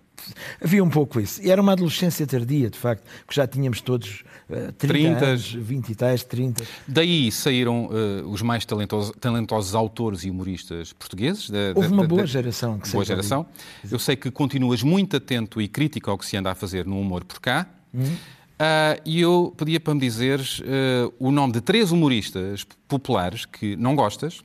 Havia 0.63 0.83
um 0.83 0.91
pouco 0.91 1.21
isso. 1.21 1.43
E 1.43 1.51
era 1.51 1.61
uma 1.61 1.73
adolescência 1.73 2.27
tardia, 2.27 2.71
de 2.71 2.79
facto, 2.79 3.05
que 3.27 3.35
já 3.35 3.47
tínhamos 3.47 3.81
todos 3.81 4.25
uh, 4.49 4.73
30, 4.73 4.77
30 4.79 5.25
anos, 5.25 5.53
20 5.53 5.89
e 5.89 5.95
tais, 5.95 6.25
30. 6.25 6.65
Daí 6.87 7.31
saíram 7.31 7.87
uh, 7.87 8.29
os 8.29 8.43
mais 8.43 8.65
talentosos, 8.65 9.15
talentosos, 9.21 9.75
autores 9.75 10.25
e 10.25 10.31
humoristas 10.31 10.93
portugueses. 10.93 11.51
Da, 11.51 11.73
Houve 11.75 11.89
uma 11.89 12.07
boa 12.07 12.27
geração. 12.27 12.79
Que 12.79 12.91
boa 12.91 13.05
geração. 13.05 13.47
Ali. 13.83 13.93
Eu 13.93 13.99
sei 13.99 14.17
que 14.17 14.31
continuas 14.31 14.83
muito 14.83 15.17
atento 15.17 15.61
e 15.61 15.69
crítico 15.69 16.11
ao 16.11 16.19
que 16.19 16.27
se 16.27 16.37
anda 16.37 16.51
a 16.51 16.55
fazer 16.55 16.87
no 16.87 17.01
humor 17.01 17.25
por 17.25 17.41
cá. 17.41 17.67
Hum. 17.95 18.17
Uh, 18.55 19.03
e 19.05 19.21
eu 19.21 19.53
pedia 19.57 19.81
para 19.81 19.95
me 19.95 20.01
dizeres 20.01 20.61
uh, 20.61 21.13
o 21.19 21.33
nome 21.33 21.55
de 21.55 21.61
três 21.61 21.91
humoristas 21.91 22.65
populares 22.87 23.45
que 23.45 23.75
não 23.75 23.97
gostas, 23.97 24.43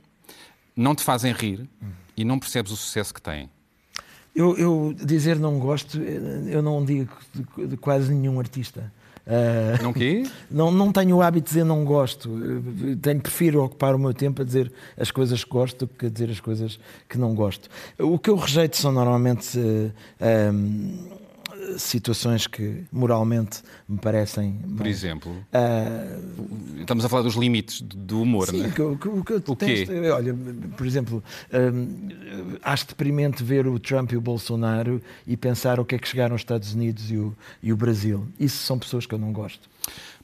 não 0.74 0.96
te 0.96 1.04
fazem 1.04 1.32
rir 1.32 1.68
hum. 1.80 1.90
e 2.16 2.24
não 2.24 2.38
percebes 2.38 2.72
o 2.72 2.76
sucesso 2.76 3.14
que 3.14 3.22
têm. 3.22 3.48
Eu, 4.34 4.56
eu, 4.56 4.94
dizer 4.94 5.38
não 5.38 5.58
gosto, 5.58 6.00
eu 6.00 6.62
não 6.62 6.84
digo 6.84 7.10
de, 7.34 7.66
de 7.66 7.76
quase 7.76 8.12
nenhum 8.12 8.38
artista. 8.38 8.92
Uh, 9.26 9.82
não 9.82 9.92
quê? 9.92 10.24
Não, 10.50 10.72
não 10.72 10.90
tenho 10.90 11.16
o 11.16 11.22
hábito 11.22 11.44
de 11.44 11.50
dizer 11.50 11.64
não 11.64 11.84
gosto. 11.84 12.28
Tenho, 13.00 13.20
prefiro 13.20 13.62
ocupar 13.62 13.94
o 13.94 13.98
meu 13.98 14.12
tempo 14.12 14.42
a 14.42 14.44
dizer 14.44 14.72
as 14.96 15.10
coisas 15.10 15.44
que 15.44 15.50
gosto 15.50 15.86
do 15.86 15.88
que 15.88 16.06
a 16.06 16.08
dizer 16.08 16.30
as 16.30 16.40
coisas 16.40 16.80
que 17.08 17.16
não 17.16 17.34
gosto. 17.34 17.68
O 17.98 18.18
que 18.18 18.28
eu 18.28 18.34
rejeito 18.34 18.76
são 18.76 18.90
normalmente 18.90 19.56
uh, 19.56 21.19
situações 21.78 22.46
que 22.46 22.84
moralmente 22.92 23.62
me 23.88 23.98
parecem. 23.98 24.60
Por 24.76 24.86
exemplo, 24.86 25.32
uh, 25.32 26.80
estamos 26.80 27.04
a 27.04 27.08
falar 27.08 27.22
dos 27.22 27.34
limites 27.34 27.80
do 27.82 28.22
humor, 28.22 28.48
sim, 28.48 28.58
não 28.58 28.66
é? 28.66 28.80
O, 28.80 28.90
o, 28.92 29.18
o 29.20 29.24
que 29.24 29.32
eu 29.32 29.40
detesto, 29.40 29.92
olha, 30.14 30.34
por 30.76 30.86
exemplo, 30.86 31.22
um, 31.52 32.56
acho 32.62 32.86
deprimente 32.88 33.42
ver 33.42 33.66
o 33.66 33.78
Trump 33.78 34.12
e 34.12 34.16
o 34.16 34.20
Bolsonaro 34.20 35.02
e 35.26 35.36
pensar 35.36 35.80
o 35.80 35.84
que 35.84 35.94
é 35.94 35.98
que 35.98 36.08
chegaram 36.08 36.34
os 36.34 36.42
Estados 36.42 36.74
Unidos 36.74 37.10
e 37.10 37.16
o, 37.16 37.36
e 37.62 37.72
o 37.72 37.76
Brasil. 37.76 38.26
Isso 38.38 38.58
são 38.64 38.78
pessoas 38.78 39.06
que 39.06 39.14
eu 39.14 39.18
não 39.18 39.32
gosto. 39.32 39.68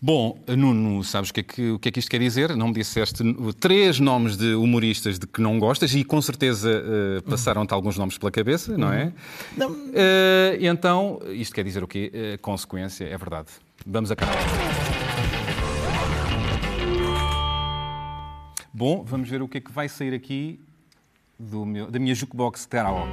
Bom, 0.06 0.38
Nuno, 0.46 1.02
sabes 1.02 1.30
o 1.30 1.34
que, 1.34 1.40
é 1.40 1.42
que, 1.42 1.70
o 1.72 1.80
que 1.80 1.88
é 1.88 1.90
que 1.90 1.98
isto 1.98 2.08
quer 2.08 2.20
dizer? 2.20 2.54
Não 2.54 2.68
me 2.68 2.74
disseste 2.74 3.24
três 3.58 3.98
nomes 3.98 4.36
de 4.36 4.54
humoristas 4.54 5.18
de 5.18 5.26
que 5.26 5.40
não 5.40 5.58
gostas 5.58 5.92
e 5.96 6.04
com 6.04 6.22
certeza 6.22 6.70
uh, 6.70 7.22
passaram-te 7.28 7.74
alguns 7.74 7.98
nomes 7.98 8.16
pela 8.16 8.30
cabeça, 8.30 8.78
não 8.78 8.92
é? 8.92 9.12
Não. 9.56 9.72
Uh, 9.72 10.54
então, 10.60 11.18
isto 11.30 11.52
quer 11.52 11.64
dizer 11.64 11.82
o 11.82 11.88
quê? 11.88 12.12
Uh, 12.14 12.38
consequência, 12.40 13.04
é 13.04 13.18
verdade. 13.18 13.48
Vamos 13.84 14.12
a 14.12 14.14
cá. 14.14 14.26
Bom, 18.72 19.02
vamos 19.02 19.28
ver 19.28 19.42
o 19.42 19.48
que 19.48 19.58
é 19.58 19.60
que 19.60 19.72
vai 19.72 19.88
sair 19.88 20.14
aqui 20.14 20.60
meu, 21.40 21.90
da 21.90 21.98
minha 21.98 22.14
jukebox 22.14 22.64
karaoke. 22.64 23.10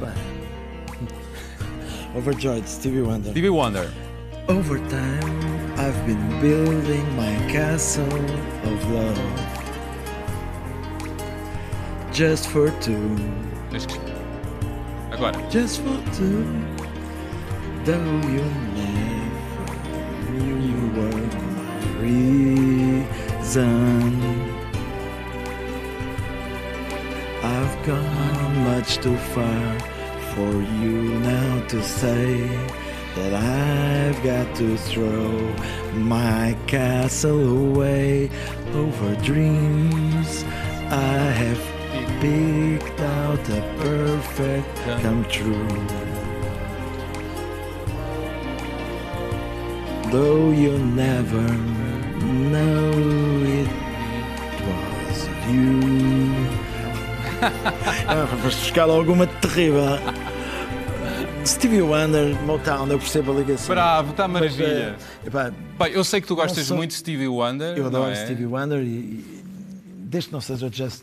Overjoyed, 2.18 2.68
Stevie 2.68 3.02
Wonder. 3.02 3.30
Stevie 3.30 3.50
Wonder. 3.50 4.09
Over 4.50 4.78
time, 4.88 5.78
I've 5.78 6.04
been 6.06 6.40
building 6.40 7.06
my 7.14 7.32
castle 7.48 8.02
of 8.64 8.90
love. 8.90 9.16
Just 12.12 12.48
for 12.48 12.70
two. 12.80 13.16
Agora. 15.12 15.32
Just 15.50 15.82
for 15.82 16.02
two. 16.16 16.42
Though 17.84 18.20
you 18.26 18.44
never 18.74 19.76
knew 20.32 20.56
you 20.68 20.80
were 20.98 21.22
my 21.60 21.78
reason. 22.02 23.70
I've 27.44 27.76
gone 27.86 28.64
much 28.64 28.96
too 28.96 29.16
far 29.16 29.78
for 30.34 30.52
you 30.82 31.20
now 31.20 31.50
to 31.68 31.80
say 31.84 32.50
that 33.16 33.34
I've 33.34 34.22
got 34.22 34.54
to 34.56 34.76
throw 34.76 35.54
my 35.94 36.56
castle 36.66 37.68
away 37.68 38.30
over 38.74 39.16
dreams 39.16 40.44
I 40.90 41.18
have 41.42 41.62
picked 42.20 43.00
out 43.00 43.48
a 43.48 43.62
perfect 43.78 44.76
come 45.02 45.24
true. 45.26 45.68
Though 50.10 50.50
you 50.50 50.78
never 50.78 51.42
know 52.50 52.90
it 53.60 53.70
was 54.66 55.28
you. 55.48 55.80
vais 58.30 58.42
buscar 58.42 58.90
alguma 58.90 59.26
terrível. 59.26 59.98
Stevie 61.50 61.82
Wonder, 61.82 62.40
Motown, 62.44 62.86
eu 62.86 62.98
percebo 62.98 63.32
a 63.32 63.34
ligação. 63.34 63.74
Bravo, 63.74 64.12
está 64.12 64.28
maravilha. 64.28 64.96
Mas, 65.24 65.46
é, 65.46 65.50
Bem, 65.76 65.92
eu 65.92 66.04
sei 66.04 66.20
que 66.20 66.28
tu 66.28 66.36
gostas 66.36 66.64
sou... 66.64 66.76
muito 66.76 66.90
de 66.90 66.96
Stevie 66.96 67.26
Wonder. 67.26 67.76
Eu 67.76 67.86
adoro 67.86 68.12
é? 68.12 68.14
Stevie 68.14 68.46
Wonder 68.46 68.80
e, 68.80 68.86
e 68.86 69.42
desde 70.04 70.28
que 70.28 70.32
não 70.32 70.40
seja 70.40 70.70
Just 70.72 71.02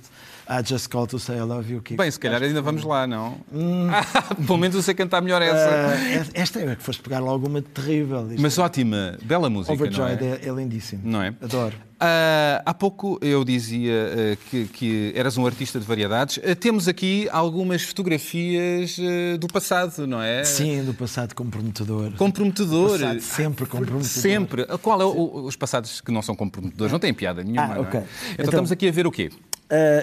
I 0.50 0.66
Just 0.66 0.88
Call 0.88 1.06
to 1.06 1.20
Say 1.20 1.38
I 1.38 1.42
Love 1.42 1.74
You. 1.74 1.84
Bem, 1.98 2.10
se 2.10 2.18
calhar 2.18 2.42
ainda 2.42 2.62
vamos 2.62 2.86
lá, 2.86 3.06
não? 3.06 3.42
Hum. 3.54 3.90
Pelo 4.48 4.58
menos 4.58 4.78
eu 4.78 4.82
sei 4.82 4.94
cantar 4.94 5.22
melhor 5.22 5.42
essa. 5.42 5.70
Uh, 5.70 6.32
esta 6.34 6.62
é 6.62 6.76
que 6.78 6.82
foste 6.82 7.02
pegar 7.02 7.20
logo 7.20 7.46
uma 7.46 7.62
terrível. 7.62 8.26
Mas 8.40 8.58
é... 8.58 8.62
ótima, 8.62 9.18
bela 9.24 9.50
música. 9.50 9.74
Overjoyed 9.74 10.24
não 10.24 10.30
é? 10.32 10.36
É, 10.38 10.48
é 10.48 10.52
lindíssimo. 10.54 11.02
Não 11.04 11.22
é? 11.22 11.36
Adoro. 11.42 11.76
Uh, 11.98 12.62
há 12.64 12.76
pouco 12.76 13.18
eu 13.24 13.44
dizia 13.44 13.92
uh, 13.92 14.38
que, 14.52 14.66
que, 14.66 15.12
eras 15.16 15.36
um 15.36 15.48
artista 15.48 15.80
de 15.80 15.86
variedades. 15.86 16.38
Uh, 16.38 16.56
temos 16.56 16.88
aqui 16.88 17.28
algumas 17.32 17.82
fotografias 17.82 18.98
do 19.40 19.48
passado, 19.48 20.06
não 20.06 20.22
é? 20.22 20.44
Sim, 20.44 20.84
do 20.84 20.94
passado 20.94 21.34
comprometedor. 21.34 22.12
Comprometedor. 22.12 23.00
Passado 23.00 23.20
sempre 23.22 23.66
comprometedor. 23.66 24.04
Sempre. 24.04 24.66
Qual 24.78 25.02
é 25.02 25.06
o, 25.06 25.46
os 25.46 25.56
passados 25.56 26.00
que 26.00 26.12
não 26.12 26.22
são 26.22 26.36
comprometedores? 26.36 26.92
Não 26.92 27.00
tem 27.00 27.12
piada 27.14 27.44
nenhuma. 27.44 27.76
Ah, 27.76 27.82
okay. 27.82 28.00
é? 28.00 28.04
então, 28.04 28.34
então, 28.34 28.46
estamos 28.46 28.72
aqui 28.72 28.88
a 28.88 28.92
ver 28.92 29.08
o 29.08 29.12
quê? 29.12 29.32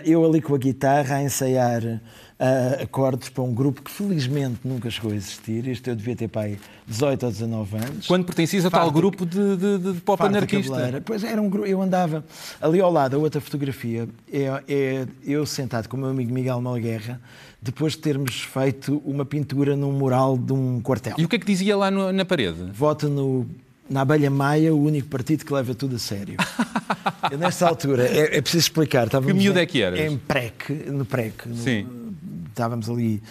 eu 0.04 0.22
ali 0.26 0.42
com 0.42 0.54
a 0.54 0.58
guitarra 0.58 1.16
a 1.16 1.22
ensaiar 1.22 2.00
uh, 2.38 2.82
acordes 2.82 3.28
para 3.28 3.42
um 3.42 3.52
grupo 3.52 3.82
que 3.82 3.90
felizmente 3.90 4.60
nunca 4.64 4.90
chegou 4.90 5.12
a 5.12 5.14
existir. 5.14 5.66
Este 5.68 5.90
eu 5.90 5.96
devia 5.96 6.16
ter 6.16 6.28
pai 6.28 6.58
18 6.86 7.26
ou 7.26 7.32
19 7.32 7.76
anos. 7.76 8.06
Quando 8.06 8.24
pertencias 8.24 8.64
a 8.64 8.70
tal 8.70 8.90
grupo 8.90 9.24
de, 9.24 9.56
de, 9.56 9.78
de 9.78 10.00
pop 10.00 10.22
anarquista? 10.22 11.02
Pois 11.04 11.24
era 11.24 11.40
um 11.40 11.48
grupo, 11.48 11.66
eu 11.66 11.80
andava 11.80 12.24
ali 12.60 12.80
ao 12.80 12.90
lado, 12.90 13.16
a 13.16 13.18
outra 13.18 13.40
fotografia, 13.40 14.08
é, 14.32 14.62
é 14.68 15.06
eu 15.24 15.46
sentado 15.46 15.88
com 15.88 15.96
o 15.96 16.00
meu 16.00 16.10
amigo 16.10 16.32
Miguel 16.32 16.60
Malguerra, 16.60 17.20
depois 17.60 17.92
de 17.92 17.98
termos 17.98 18.42
feito 18.42 19.00
uma 19.04 19.24
pintura 19.24 19.76
num 19.76 19.92
mural 19.92 20.36
de 20.36 20.52
um 20.52 20.80
quartel. 20.80 21.14
E 21.18 21.24
o 21.24 21.28
que 21.28 21.36
é 21.36 21.38
que 21.38 21.46
dizia 21.46 21.76
lá 21.76 21.90
no, 21.90 22.12
na 22.12 22.24
parede? 22.24 22.70
Vota 22.72 23.08
no 23.08 23.46
na 23.88 24.00
abelha 24.00 24.30
maia, 24.30 24.74
o 24.74 24.82
único 24.82 25.08
partido 25.08 25.44
que 25.44 25.52
leva 25.52 25.74
tudo 25.74 25.96
a 25.96 25.98
sério. 25.98 26.36
Eu, 27.30 27.38
nessa 27.38 27.68
altura, 27.68 28.06
é, 28.06 28.38
é 28.38 28.40
preciso 28.40 28.62
explicar. 28.62 29.08
Que 29.08 29.32
miúdo 29.32 29.58
é 29.58 29.66
que 29.66 29.82
eras? 29.82 30.00
Em 30.00 30.16
PREC, 30.16 30.72
no 30.90 31.04
PREC. 31.04 31.46
No, 31.48 31.56
Sim 31.56 32.03
estávamos 32.54 32.88
ali 32.88 33.23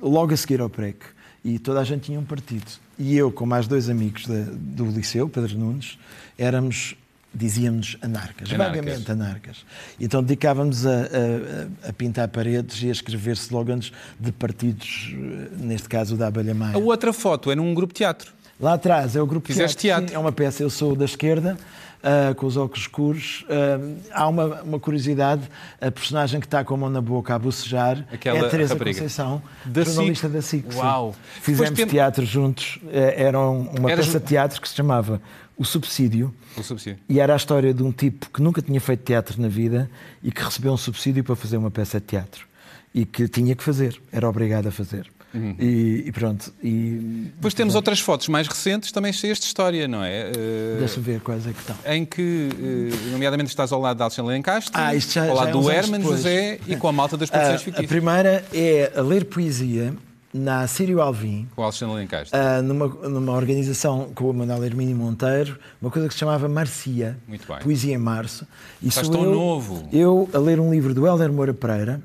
logo 0.00 0.32
a 0.32 0.36
seguir 0.36 0.60
ao 0.60 0.70
PREC 0.70 0.98
e 1.44 1.58
toda 1.58 1.80
a 1.80 1.84
gente 1.84 2.02
tinha 2.02 2.18
um 2.18 2.24
partido. 2.24 2.66
E 2.98 3.16
eu, 3.16 3.30
com 3.30 3.44
mais 3.44 3.66
dois 3.66 3.88
amigos 3.88 4.26
de, 4.26 4.44
do 4.44 4.86
liceu, 4.86 5.28
Pedro 5.28 5.56
Nunes, 5.58 5.98
éramos, 6.36 6.96
dizíamos 7.32 7.96
anarcas, 8.00 8.52
anarcas. 8.52 8.76
vagamente 8.84 9.12
anarcas. 9.12 9.64
Então 10.00 10.22
dedicávamos 10.22 10.86
a, 10.86 10.90
a, 10.90 11.88
a, 11.88 11.92
pintar 11.92 12.28
paredes 12.28 12.82
e 12.82 12.88
a 12.88 12.92
escrever 12.92 13.32
slogans 13.32 13.92
de 14.18 14.32
partidos, 14.32 15.14
neste 15.58 15.88
caso 15.88 16.16
da 16.16 16.26
Abelha 16.26 16.54
Maia. 16.54 16.74
A 16.74 16.78
outra 16.78 17.12
foto 17.12 17.50
é 17.50 17.54
num 17.54 17.72
grupo 17.74 17.94
teatro. 17.94 18.32
Lá 18.60 18.74
atrás 18.74 19.14
é 19.14 19.22
o 19.22 19.26
grupo 19.26 19.46
Fizeste 19.46 19.76
teatro. 19.76 20.06
teatro. 20.06 20.08
Sim, 20.08 20.16
é 20.16 20.18
uma 20.18 20.32
peça, 20.32 20.62
eu 20.64 20.70
sou 20.70 20.96
da 20.96 21.04
esquerda, 21.04 21.56
uh, 21.98 22.34
com 22.34 22.46
os 22.46 22.56
óculos 22.56 22.82
escuros. 22.82 23.44
Uh, 23.48 23.96
há 24.12 24.28
uma, 24.28 24.62
uma 24.62 24.80
curiosidade: 24.80 25.42
a 25.80 25.90
personagem 25.90 26.40
que 26.40 26.46
está 26.46 26.64
com 26.64 26.74
a 26.74 26.76
mão 26.76 26.90
na 26.90 27.00
boca 27.00 27.34
a 27.34 27.38
bocejar 27.38 28.06
Aquela 28.12 28.38
é 28.38 28.46
a 28.46 28.48
Teresa 28.48 28.74
rapariga. 28.74 28.98
Conceição, 28.98 29.42
da 29.64 29.82
jornalista 29.82 30.28
da 30.28 30.42
SIC. 30.42 30.74
Uau! 30.74 31.14
Fizemos 31.40 31.78
teatro 31.90 32.24
juntos, 32.24 32.78
uh, 32.84 32.90
era 32.92 33.38
uma 33.38 33.90
Eras... 33.90 34.06
peça 34.06 34.20
de 34.20 34.26
teatro 34.26 34.60
que 34.60 34.68
se 34.68 34.74
chamava 34.74 35.20
o 35.56 35.64
subsídio, 35.64 36.32
o 36.56 36.62
subsídio. 36.62 37.00
E 37.08 37.18
era 37.18 37.32
a 37.32 37.36
história 37.36 37.74
de 37.74 37.82
um 37.82 37.90
tipo 37.90 38.30
que 38.30 38.40
nunca 38.40 38.62
tinha 38.62 38.80
feito 38.80 39.02
teatro 39.02 39.40
na 39.40 39.48
vida 39.48 39.90
e 40.22 40.30
que 40.30 40.42
recebeu 40.42 40.72
um 40.72 40.76
subsídio 40.76 41.24
para 41.24 41.34
fazer 41.34 41.56
uma 41.56 41.70
peça 41.70 41.98
de 41.98 42.06
teatro. 42.06 42.46
E 42.94 43.04
que 43.04 43.28
tinha 43.28 43.54
que 43.54 43.62
fazer, 43.62 44.00
era 44.10 44.28
obrigado 44.28 44.68
a 44.68 44.70
fazer. 44.70 45.10
Uhum. 45.34 45.54
E, 45.58 46.04
e, 46.06 46.12
pronto. 46.12 46.52
E, 46.62 47.30
Depois 47.34 47.52
temos 47.52 47.74
outras 47.74 48.00
fotos 48.00 48.28
mais 48.28 48.48
recentes 48.48 48.90
também 48.90 49.12
cheias 49.12 49.38
de 49.38 49.44
história, 49.44 49.86
não 49.86 50.02
é? 50.02 50.30
Uh, 50.30 50.78
Deixa 50.78 51.00
ver 51.00 51.20
quais 51.20 51.46
é 51.46 51.52
que 51.52 51.60
estão. 51.60 51.76
Em 51.86 52.04
que, 52.04 52.48
uh, 52.52 53.10
nomeadamente, 53.10 53.50
estás 53.50 53.70
ao 53.70 53.80
lado 53.80 53.96
de 53.98 54.02
Alexandre 54.02 54.32
Lencastre, 54.32 54.72
ah, 54.74 54.96
já, 54.98 55.28
ao 55.28 55.34
lado 55.34 55.48
é 55.48 55.52
do 55.52 55.70
Herman 55.70 56.02
José 56.02 56.58
e 56.66 56.76
com 56.76 56.88
a 56.88 56.92
malta 56.92 57.16
das 57.16 57.28
produções 57.28 57.60
uh, 57.60 57.64
fictícias. 57.64 57.84
A 57.84 57.88
primeira 57.88 58.44
é 58.52 58.92
a 58.96 59.02
ler 59.02 59.26
poesia 59.26 59.94
na 60.32 60.66
Sírio 60.66 61.00
Alvim, 61.00 61.48
com 61.54 61.62
Alexandre 61.62 61.96
Lencastre, 61.96 62.38
uh, 62.38 62.62
numa, 62.62 62.86
numa 62.86 63.32
organização 63.32 64.10
com 64.14 64.30
o 64.30 64.34
Manuel 64.34 64.64
Hermínio 64.64 64.96
Monteiro, 64.96 65.58
uma 65.80 65.90
coisa 65.90 66.08
que 66.08 66.14
se 66.14 66.20
chamava 66.20 66.48
Marcia, 66.48 67.18
Poesia 67.62 67.94
em 67.94 67.98
Março. 67.98 68.46
E 68.82 68.88
Estás 68.88 69.08
tão 69.08 69.24
eu, 69.24 69.34
novo. 69.34 69.88
Eu 69.92 70.28
a 70.32 70.38
ler 70.38 70.60
um 70.60 70.70
livro 70.70 70.94
do 70.94 71.06
Helder 71.06 71.32
Moura 71.32 71.52
Pereira, 71.52 72.00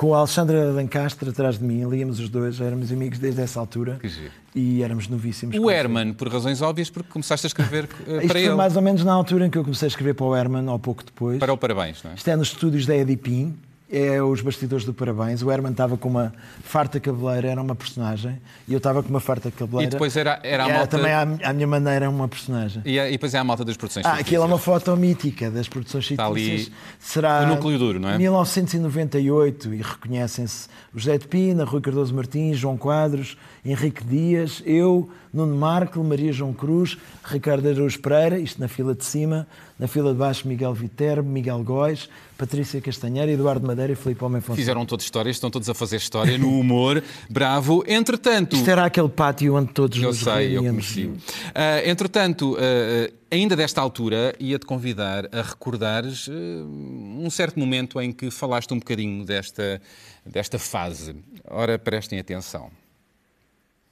com 0.00 0.06
o 0.06 0.14
Alexandre 0.14 0.56
Lancastre 0.56 1.28
atrás 1.28 1.58
de 1.58 1.64
mim, 1.64 1.86
líamos 1.86 2.18
os 2.20 2.30
dois, 2.30 2.58
éramos 2.58 2.90
amigos 2.90 3.18
desde 3.18 3.42
essa 3.42 3.60
altura. 3.60 3.98
Que 4.00 4.08
giro. 4.08 4.30
E 4.54 4.82
éramos 4.82 5.06
novíssimos. 5.08 5.54
O 5.58 5.70
Herman, 5.70 6.14
por 6.14 6.26
razões 6.32 6.62
óbvias, 6.62 6.88
porque 6.88 7.10
começaste 7.10 7.44
a 7.46 7.48
escrever 7.48 7.84
Isto 7.84 8.04
para 8.06 8.28
foi 8.28 8.44
ele. 8.44 8.54
mais 8.54 8.76
ou 8.76 8.80
menos 8.80 9.04
na 9.04 9.12
altura 9.12 9.44
em 9.44 9.50
que 9.50 9.58
eu 9.58 9.62
comecei 9.62 9.84
a 9.84 9.90
escrever 9.90 10.14
para 10.14 10.24
o 10.24 10.34
Herman, 10.34 10.66
ou 10.70 10.78
pouco 10.78 11.04
depois. 11.04 11.38
Para 11.38 11.52
o 11.52 11.58
Parabéns, 11.58 12.02
não 12.02 12.12
é? 12.12 12.14
Isto 12.14 12.30
é 12.30 12.34
nos 12.34 12.48
estúdios 12.48 12.86
da 12.86 12.96
Edipim, 12.96 13.54
é 13.90 14.22
os 14.22 14.40
bastidores 14.40 14.84
do 14.84 14.94
Parabéns. 14.94 15.42
O 15.42 15.50
Herman 15.50 15.72
estava 15.72 15.96
com 15.96 16.08
uma 16.08 16.32
farta 16.62 17.00
cabeleira, 17.00 17.48
era 17.48 17.60
uma 17.60 17.74
personagem, 17.74 18.40
e 18.68 18.72
eu 18.72 18.78
estava 18.78 19.02
com 19.02 19.08
uma 19.08 19.20
farta 19.20 19.50
cabeleira. 19.50 19.88
E 19.88 19.90
depois 19.90 20.16
era, 20.16 20.38
era 20.42 20.64
a 20.64 20.68
era 20.68 20.78
malta... 20.78 20.96
também 20.96 21.12
à, 21.12 21.22
à 21.22 21.52
minha 21.52 21.66
maneira 21.66 22.08
uma 22.08 22.28
personagem. 22.28 22.82
E, 22.84 22.98
e 22.98 23.10
depois 23.12 23.34
é 23.34 23.38
a 23.38 23.44
malta 23.44 23.64
das 23.64 23.76
produções 23.76 24.06
Ah, 24.06 24.14
aquilo 24.14 24.44
é 24.44 24.46
uma 24.46 24.58
foto 24.58 24.96
mítica 24.96 25.50
das 25.50 25.68
produções 25.68 26.08
Está 26.10 26.26
ali. 26.26 26.72
Será 26.98 27.42
o 27.42 27.46
núcleo 27.46 27.78
duro, 27.78 27.98
não 27.98 28.10
é? 28.10 28.18
1998 28.18 29.74
e 29.74 29.82
reconhecem-se 29.82 30.68
o 30.94 30.98
José 30.98 31.18
de 31.18 31.26
Pina, 31.26 31.64
Rui 31.64 31.80
Cardoso 31.80 32.14
Martins, 32.14 32.58
João 32.58 32.76
Quadros, 32.76 33.36
Henrique 33.64 34.02
Dias, 34.04 34.62
eu, 34.64 35.10
Nuno 35.32 35.54
Marco, 35.56 36.02
Maria 36.02 36.32
João 36.32 36.52
Cruz, 36.52 36.96
Ricardo 37.24 37.68
Araújo 37.68 38.00
Pereira, 38.00 38.38
isto 38.38 38.60
na 38.60 38.68
fila 38.68 38.94
de 38.94 39.04
cima, 39.04 39.46
na 39.78 39.86
fila 39.86 40.12
de 40.12 40.18
baixo 40.18 40.48
Miguel 40.48 40.72
Viterbo, 40.72 41.28
Miguel 41.28 41.62
Góis, 41.62 42.08
Patrícia 42.38 42.80
Castanheira, 42.80 43.30
Eduardo 43.30 43.66
Madeira 43.66 43.92
e 43.92 43.96
Filipe 43.96 44.24
Homem 44.24 44.40
Fonseca. 44.40 44.56
Fizeram 44.62 44.86
todas 44.86 45.04
histórias, 45.04 45.36
estão 45.36 45.50
todos 45.50 45.68
a 45.68 45.74
fazer 45.74 45.96
história 45.96 46.38
no 46.38 46.58
humor. 46.58 47.02
Bravo. 47.28 47.84
Entretanto. 47.86 48.56
Isto 48.56 48.70
era 48.70 48.84
aquele 48.86 49.08
pátio 49.10 49.54
onde 49.54 49.72
todos 49.72 49.98
Eu 49.98 50.08
nos 50.08 50.18
sei, 50.18 50.56
eu 50.56 50.62
reuníamos. 50.62 50.92
conheci. 50.92 51.10
Ah, 51.54 51.86
entretanto, 51.86 52.56
ah, 52.58 53.12
ainda 53.30 53.54
desta 53.54 53.80
altura, 53.80 54.34
ia-te 54.40 54.64
convidar 54.64 55.28
a 55.32 55.42
recordares 55.42 56.28
ah, 56.30 56.32
um 56.32 57.28
certo 57.30 57.60
momento 57.60 58.00
em 58.00 58.10
que 58.10 58.30
falaste 58.30 58.72
um 58.72 58.78
bocadinho 58.78 59.24
desta, 59.24 59.80
desta 60.24 60.58
fase. 60.58 61.14
Ora, 61.48 61.78
prestem 61.78 62.18
atenção. 62.18 62.70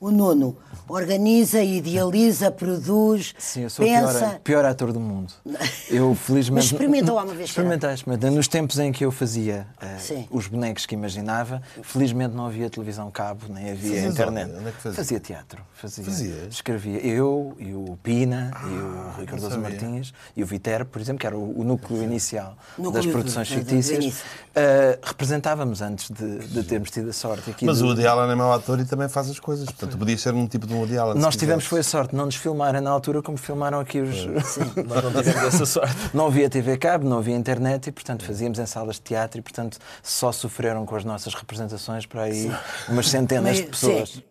O 0.00 0.12
Nuno 0.12 0.57
organiza, 0.87 1.61
idealiza, 1.61 2.52
produz, 2.52 3.35
Sim, 3.37 3.62
eu 3.62 3.71
sou 3.71 3.85
o 3.85 3.88
pior, 3.88 4.07
pensa. 4.12 4.40
pior 4.45 4.64
ator 4.64 4.93
do 4.93 5.00
mundo. 5.00 5.33
Eu, 5.90 6.14
felizmente. 6.14 6.55
Mas 6.57 6.64
experimenta 6.67 7.12
lá 7.12 7.25
uma 7.25 7.33
vez, 7.35 7.49
Experimentei, 7.49 7.93
experimentei. 7.95 8.31
Nos 8.31 8.47
tempos 8.47 8.78
em 8.78 8.93
que 8.93 9.02
eu 9.05 9.11
fazia 9.11 9.67
Sim. 9.99 10.28
os 10.31 10.47
bonecos 10.47 10.85
que 10.85 10.95
imaginava, 10.95 11.62
felizmente 11.83 12.35
não 12.35 12.45
havia 12.47 12.69
televisão 12.69 13.11
cabo, 13.11 13.47
nem 13.49 13.71
havia 13.71 13.95
Fazias 13.95 14.12
internet. 14.12 14.50
onde? 14.50 14.59
Onde 14.61 14.69
é 14.69 14.73
que 14.73 14.81
fazia? 14.83 14.97
Fazia 14.97 15.21
teatro. 15.21 15.62
Fazia, 15.73 16.05
Fazias? 16.05 16.52
Escrevia 16.55 16.99
eu, 17.07 17.57
e 17.59 17.73
o 17.73 17.99
Pina, 18.02 18.50
e 18.64 18.67
o 18.67 19.17
Rui 19.17 19.25
Cardoso 19.26 19.55
sabia. 19.55 19.71
Martins, 19.71 20.12
e 20.37 20.43
o 20.43 20.47
Viter, 20.47 20.85
por 20.85 21.00
exemplo, 21.00 21.21
que 21.21 21.26
era 21.26 21.37
o, 21.38 21.59
o 21.61 21.64
núcleo 21.64 22.02
inicial 22.02 22.55
Núcleo 22.76 22.93
das 22.93 23.07
do- 23.07 23.12
produções 23.12 23.49
do- 23.49 23.55
do 23.55 23.59
fictícias. 23.61 24.23
Eh, 24.55 24.99
representávamos 25.02 25.81
antes 25.81 26.11
de, 26.11 26.38
de 26.49 26.62
termos 26.64 26.90
tido 26.90 27.09
a 27.09 27.12
sorte 27.14 27.50
aqui 27.50 27.64
Mas 27.64 27.78
de- 27.78 27.85
o 27.85 27.87
Woody 27.87 28.07
Allen 28.07 28.31
é 28.31 28.35
mau 28.35 28.52
ator 28.52 28.78
e 28.78 28.85
também 28.85 29.09
faz 29.09 29.31
as 29.31 29.40
coisas. 29.40 29.64
Portanto, 29.67 29.88
tu 29.88 29.99
podias 29.99 30.21
ser 30.21 30.35
um 30.35 30.47
tipo 30.47 30.66
de 30.66 30.75
Woody 30.75 30.99
Allen. 30.99 31.14
se 31.14 31.21
Nós 31.21 31.37
tivemos 31.37 31.66
foi 31.66 31.80
a 31.80 31.83
sorte 31.83 32.11
de 32.11 32.16
não 32.16 32.26
nos 32.26 32.37
filmarem 32.37 32.80
na 32.80 32.90
altura 32.90 33.23
como 33.23 33.37
filmaram 33.37 33.80
aqui 33.80 34.00
os. 34.00 34.26
Nós 34.87 35.04
não 35.04 35.12
tivemos 35.23 35.54
essa 35.54 35.66
sorte. 35.66 35.95
Não 36.14 36.26
havia 36.26 36.49
TV 36.49 36.76
cabo, 36.76 37.09
não 37.09 37.18
havia 37.18 37.37
internet 37.37 37.88
e, 37.88 37.92
portanto, 37.92 38.25
fazíamos 38.25 38.59
em 38.59 38.66
salas 38.66 38.97
de 38.97 39.02
teatro 39.02 39.38
e, 39.38 39.42
portanto, 39.42 39.78
só 40.02 40.33
sofreram 40.33 40.85
com 40.87 40.97
as 40.97 41.04
nossas 41.04 41.35
representações 41.35 42.07
para 42.07 42.23
aí 42.23 42.50
umas 42.88 43.09
centenas 43.09 43.57
de 43.57 43.62
pessoas. 43.64 44.11
sim. 44.11 44.23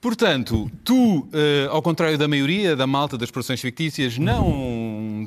Portanto, 0.00 0.70
tu, 0.84 1.28
eh, 1.32 1.66
ao 1.70 1.82
contrário 1.82 2.16
da 2.16 2.28
maioria 2.28 2.76
da 2.76 2.86
malta 2.86 3.18
das 3.18 3.32
produções 3.32 3.60
fictícias, 3.60 4.16
não, 4.16 4.48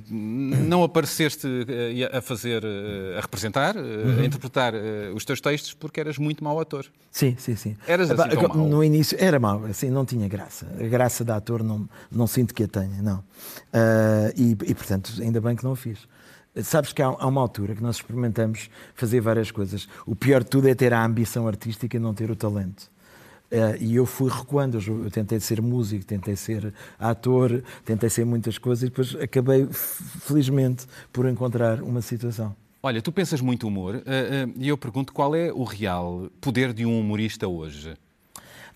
não 0.10 0.84
apareceste 0.84 1.48
eh, 1.67 2.17
a 2.17 2.22
fazer, 2.22 2.63
eh, 2.63 3.17
a 3.17 3.22
representar, 3.22 3.75
eh, 3.75 4.22
a 4.22 4.25
interpretar 4.25 4.74
eh, 4.74 5.12
os 5.13 5.25
teus 5.25 5.41
textos 5.41 5.74
porque 5.74 6.00
eras 6.00 6.17
muito 6.17 6.43
mau 6.43 6.60
ator. 6.60 6.86
Sim, 7.10 7.36
sim, 7.38 7.55
sim. 7.55 7.77
Eras 7.88 8.12
assim 8.12 8.29
tão 8.29 8.48
mau? 8.48 8.67
No 8.67 8.84
início 8.84 9.17
era 9.20 9.39
mau, 9.39 9.65
assim, 9.65 9.89
não 9.89 10.05
tinha 10.05 10.27
graça. 10.27 10.67
A 10.79 10.88
graça 10.88 11.24
de 11.24 11.31
ator 11.31 11.63
não, 11.63 11.88
não 12.12 12.27
sinto 12.27 12.53
que 12.53 12.63
a 12.63 12.67
tenha, 12.67 13.01
não. 13.01 13.24
Ah, 13.74 14.31
e, 14.36 14.51
e, 14.51 14.75
portanto, 14.75 15.12
ainda 15.20 15.42
bem 15.42 15.55
que 15.55 15.64
não 15.64 15.74
o 15.74 15.75
fiz. 15.75 16.00
Sabes 16.64 16.92
que 16.92 17.01
há, 17.01 17.07
há 17.07 17.27
uma 17.27 17.42
altura 17.42 17.75
que 17.75 17.81
nós 17.81 17.96
experimentamos 17.98 18.70
fazer 18.94 19.22
várias 19.22 19.51
coisas. 19.51 19.87
O 20.05 20.16
pior 20.16 20.44
de 20.44 20.50
tudo 20.50 20.68
é 20.68 20.75
ter 20.75 20.94
a 20.94 21.03
ambição 21.03 21.48
artística 21.48 21.96
e 21.96 22.00
não 22.00 22.14
ter 22.14 22.29
o 22.29 22.35
talento. 22.35 22.92
Ah, 23.51 23.75
e 23.79 23.96
eu 23.96 24.05
fui 24.05 24.29
recuando, 24.31 24.79
eu, 24.85 25.11
tentei 25.11 25.40
ser 25.40 25.61
músico, 25.61 26.05
tentei 26.05 26.35
ser 26.35 26.74
ator, 26.98 27.61
tentei 27.83 28.09
ser 28.09 28.25
muitas 28.25 28.57
coisas 28.57 28.83
e 28.83 28.85
depois 28.87 29.16
acabei, 29.16 29.68
felizmente, 29.72 30.85
por 31.11 31.27
encontrar 31.27 31.81
uma 31.81 32.01
situação. 32.01 32.55
Olha, 32.83 33.01
tu 33.01 33.11
pensas 33.11 33.42
muito 33.42 33.68
humor 33.68 33.96
eh, 33.96 34.01
eh, 34.07 34.48
e 34.57 34.68
eu 34.70 34.77
pergunto 34.77 35.14
qual 35.14 35.35
é 35.35 35.51
o 35.53 35.64
real 35.64 36.29
poder 36.40 36.74
de 36.74 36.85
um 36.85 37.00
humorista 37.00 37.48
hoje? 37.48 37.94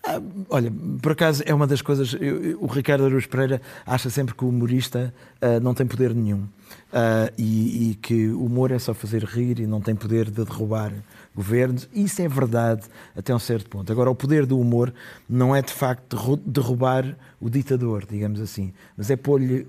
Ah, 0.06 0.20
Olha, 0.48 0.72
por 1.02 1.12
acaso 1.12 1.42
é 1.44 1.52
uma 1.52 1.66
das 1.66 1.82
coisas. 1.82 2.14
eu- 2.20 2.58
o 2.60 2.66
Ricardo 2.66 3.04
Araújo 3.04 3.28
Pereira 3.28 3.60
acha 3.84 4.08
sempre 4.08 4.34
que 4.34 4.44
o 4.44 4.48
humorista 4.48 5.12
ah, 5.40 5.58
não 5.58 5.74
tem 5.74 5.86
poder 5.86 6.14
nenhum 6.14 6.46
Ah, 6.92 7.32
e, 7.36 7.90
e 7.90 7.94
que 7.96 8.28
o 8.28 8.44
humor 8.44 8.70
é 8.70 8.78
só 8.78 8.94
fazer 8.94 9.24
rir 9.24 9.58
e 9.58 9.66
não 9.66 9.80
tem 9.80 9.96
poder 9.96 10.26
de 10.30 10.44
derrubar 10.44 10.92
governos. 11.36 11.88
Isso 11.94 12.22
é 12.22 12.28
verdade 12.28 12.86
até 13.14 13.34
um 13.34 13.38
certo 13.38 13.68
ponto. 13.68 13.92
Agora, 13.92 14.10
o 14.10 14.14
poder 14.14 14.46
do 14.46 14.58
humor 14.58 14.92
não 15.28 15.54
é 15.54 15.60
de 15.60 15.72
facto 15.72 16.16
derru- 16.16 16.40
derrubar 16.44 17.16
o 17.38 17.50
ditador, 17.50 18.06
digamos 18.08 18.40
assim, 18.40 18.72
mas 18.96 19.10
é 19.10 19.16
pôr-lhe 19.16 19.68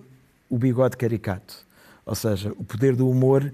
o 0.49 0.57
bigode 0.57 0.95
caricato. 0.95 1.67
Ou 2.05 2.15
seja, 2.15 2.53
o 2.57 2.63
poder 2.63 2.95
do 2.95 3.09
humor 3.09 3.51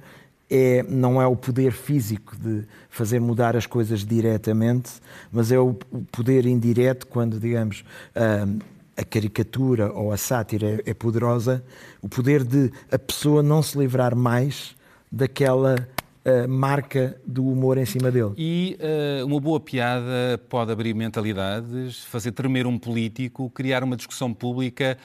é, 0.49 0.83
não 0.87 1.19
é 1.19 1.25
o 1.25 1.35
poder 1.35 1.71
físico 1.71 2.37
de 2.37 2.63
fazer 2.87 3.19
mudar 3.19 3.57
as 3.57 3.65
coisas 3.65 4.05
diretamente, 4.05 4.91
mas 5.31 5.51
é 5.51 5.57
o, 5.57 5.73
poder 6.11 6.45
indireto 6.45 7.07
quando, 7.07 7.39
digamos, 7.39 7.83
ah, 8.15 8.45
a 8.95 9.03
caricatura 9.03 9.91
ou 9.91 10.11
a 10.11 10.17
sátira 10.17 10.67
é, 10.85 10.91
é 10.91 10.93
poderosa, 10.93 11.63
o 11.99 12.07
poder 12.07 12.43
de 12.43 12.71
a 12.91 12.99
pessoa 12.99 13.41
não 13.41 13.63
se 13.63 13.75
livrar 13.75 14.15
mais 14.15 14.75
daquela 15.11 15.75
marca 16.47 17.19
do 17.25 17.45
humor 17.45 17.77
em 17.77 17.85
cima 17.85 18.09
dele. 18.09 18.31
E 18.37 18.77
eh, 18.79 19.23
uma 19.25 19.39
boa 19.39 19.59
piada 19.59 20.39
pode 20.47 20.71
abrir 20.71 20.93
mentalidades, 20.93 22.03
fazer 22.05 22.31
tremer 22.31 22.65
um 22.65 22.79
político, 22.79 23.49
criar 23.49 23.83
uma 23.83 23.97
discussão 23.97 24.33
pública 24.33 24.97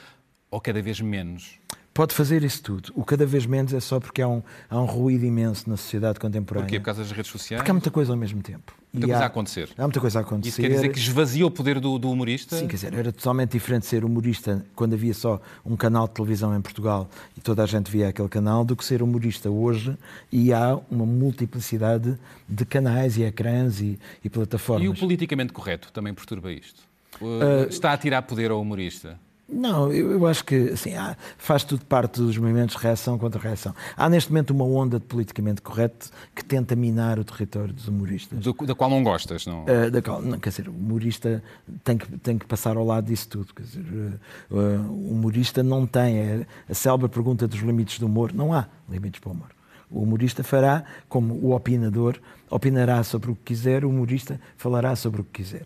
ou 0.49 0.61
cada 0.61 0.81
vez 0.81 1.01
menos. 1.01 1.58
Pode 1.99 2.15
fazer 2.15 2.45
isso 2.45 2.63
tudo. 2.63 2.93
O 2.95 3.03
cada 3.03 3.25
vez 3.25 3.45
menos 3.45 3.73
é 3.73 3.79
só 3.81 3.99
porque 3.99 4.21
há 4.21 4.27
um, 4.29 4.41
há 4.69 4.79
um 4.79 4.85
ruído 4.85 5.25
imenso 5.25 5.69
na 5.69 5.75
sociedade 5.75 6.17
contemporânea. 6.17 6.65
Porquê? 6.65 6.79
Por 6.79 6.85
causa 6.85 7.03
das 7.03 7.11
redes 7.11 7.29
sociais? 7.29 7.59
Porque 7.59 7.71
há 7.71 7.73
muita 7.73 7.91
coisa 7.91 8.13
ao 8.13 8.17
mesmo 8.17 8.41
tempo. 8.41 8.73
Muita 8.93 9.05
E 9.05 9.09
coisa 9.09 9.19
há- 9.19 9.23
a 9.23 9.27
acontecer. 9.27 9.69
Há 9.77 9.81
muita 9.81 9.99
coisa 9.99 10.19
a 10.19 10.21
acontecer. 10.21 10.49
Isso 10.49 10.61
quer 10.61 10.69
dizer 10.69 10.93
que 10.93 10.97
esvazia 10.97 11.45
o 11.45 11.51
poder 11.51 11.77
do, 11.81 11.99
do 11.99 12.09
humorista? 12.09 12.55
Sim, 12.55 12.67
quer 12.69 12.75
dizer, 12.75 12.93
era 12.93 13.11
totalmente 13.11 13.51
diferente 13.51 13.85
ser 13.85 14.05
humorista 14.05 14.65
quando 14.77 14.93
havia 14.93 15.13
só 15.13 15.41
um 15.65 15.75
canal 15.75 16.07
de 16.07 16.13
televisão 16.13 16.55
em 16.55 16.61
Portugal 16.61 17.09
e 17.37 17.41
toda 17.41 17.63
a 17.63 17.65
gente 17.65 17.91
via 17.91 18.07
aquele 18.07 18.29
canal, 18.29 18.63
do 18.63 18.77
que 18.77 18.85
ser 18.85 19.03
humorista 19.03 19.49
hoje 19.49 19.97
e 20.31 20.53
há 20.53 20.79
uma 20.89 21.05
multiplicidade 21.05 22.17
de 22.47 22.63
canais 22.63 23.17
e 23.17 23.23
ecrãs 23.23 23.81
e, 23.81 23.99
e 24.23 24.29
plataformas. 24.29 24.85
E 24.85 24.87
o 24.87 24.95
politicamente 24.95 25.51
correto 25.51 25.91
também 25.91 26.13
perturba 26.13 26.49
isto? 26.49 26.81
Uh, 27.21 27.67
está 27.67 27.91
a 27.91 27.97
tirar 27.97 28.21
poder 28.21 28.51
ao 28.51 28.61
humorista? 28.61 29.19
Não, 29.51 29.91
eu, 29.91 30.11
eu 30.11 30.27
acho 30.27 30.45
que 30.45 30.69
assim, 30.69 30.93
há- 30.95 31.17
faz 31.37 31.63
tudo 31.63 31.83
parte 31.85 32.21
dos 32.21 32.37
movimentos 32.37 32.75
reação 32.75 33.17
contra 33.17 33.39
reação. 33.41 33.73
Há 33.97 34.07
neste 34.09 34.31
momento 34.31 34.51
uma 34.51 34.63
onda 34.65 34.99
de 34.99 35.05
politicamente 35.05 35.61
correto 35.61 36.09
que 36.35 36.43
tenta 36.45 36.75
minar 36.75 37.17
o 37.17 37.23
território 37.23 37.73
dos 37.73 37.87
humoristas. 37.87 38.39
Do- 38.39 38.53
da 38.65 38.75
qual 38.75 38.89
não 38.89 39.03
gostas, 39.03 39.45
não? 39.47 39.63
Uh, 39.63 39.89
da 39.91 40.01
qual- 40.01 40.21
não, 40.21 40.39
quer 40.39 40.49
dizer, 40.49 40.67
o 40.69 40.71
humorista 40.71 41.43
tem 41.83 41.97
que, 41.97 42.17
tem 42.19 42.37
que 42.37 42.45
passar 42.45 42.77
ao 42.77 42.85
lado 42.85 43.05
disso 43.07 43.27
tudo. 43.27 43.53
Quer 43.53 43.63
dizer, 43.63 43.81
uh, 44.51 44.55
o 44.89 45.11
humorista 45.13 45.63
não 45.63 45.85
tem. 45.87 46.17
É, 46.19 46.45
a 46.69 46.73
célebre 46.73 47.09
pergunta 47.09 47.47
dos 47.47 47.59
limites 47.59 47.97
do 47.99 48.05
humor: 48.05 48.31
não 48.33 48.53
há 48.53 48.67
limites 48.89 49.19
para 49.19 49.29
o 49.29 49.33
humor. 49.33 49.49
O 49.89 50.03
humorista 50.03 50.43
fará 50.43 50.83
como 51.07 51.33
o 51.33 51.55
opinador, 51.55 52.17
opinará 52.51 53.01
sobre 53.03 53.31
o 53.31 53.35
que 53.35 53.41
quiser, 53.45 53.83
o 53.83 53.89
humorista 53.89 54.39
falará 54.55 54.95
sobre 54.95 55.21
o 55.21 55.23
que 55.23 55.41
quiser. 55.41 55.65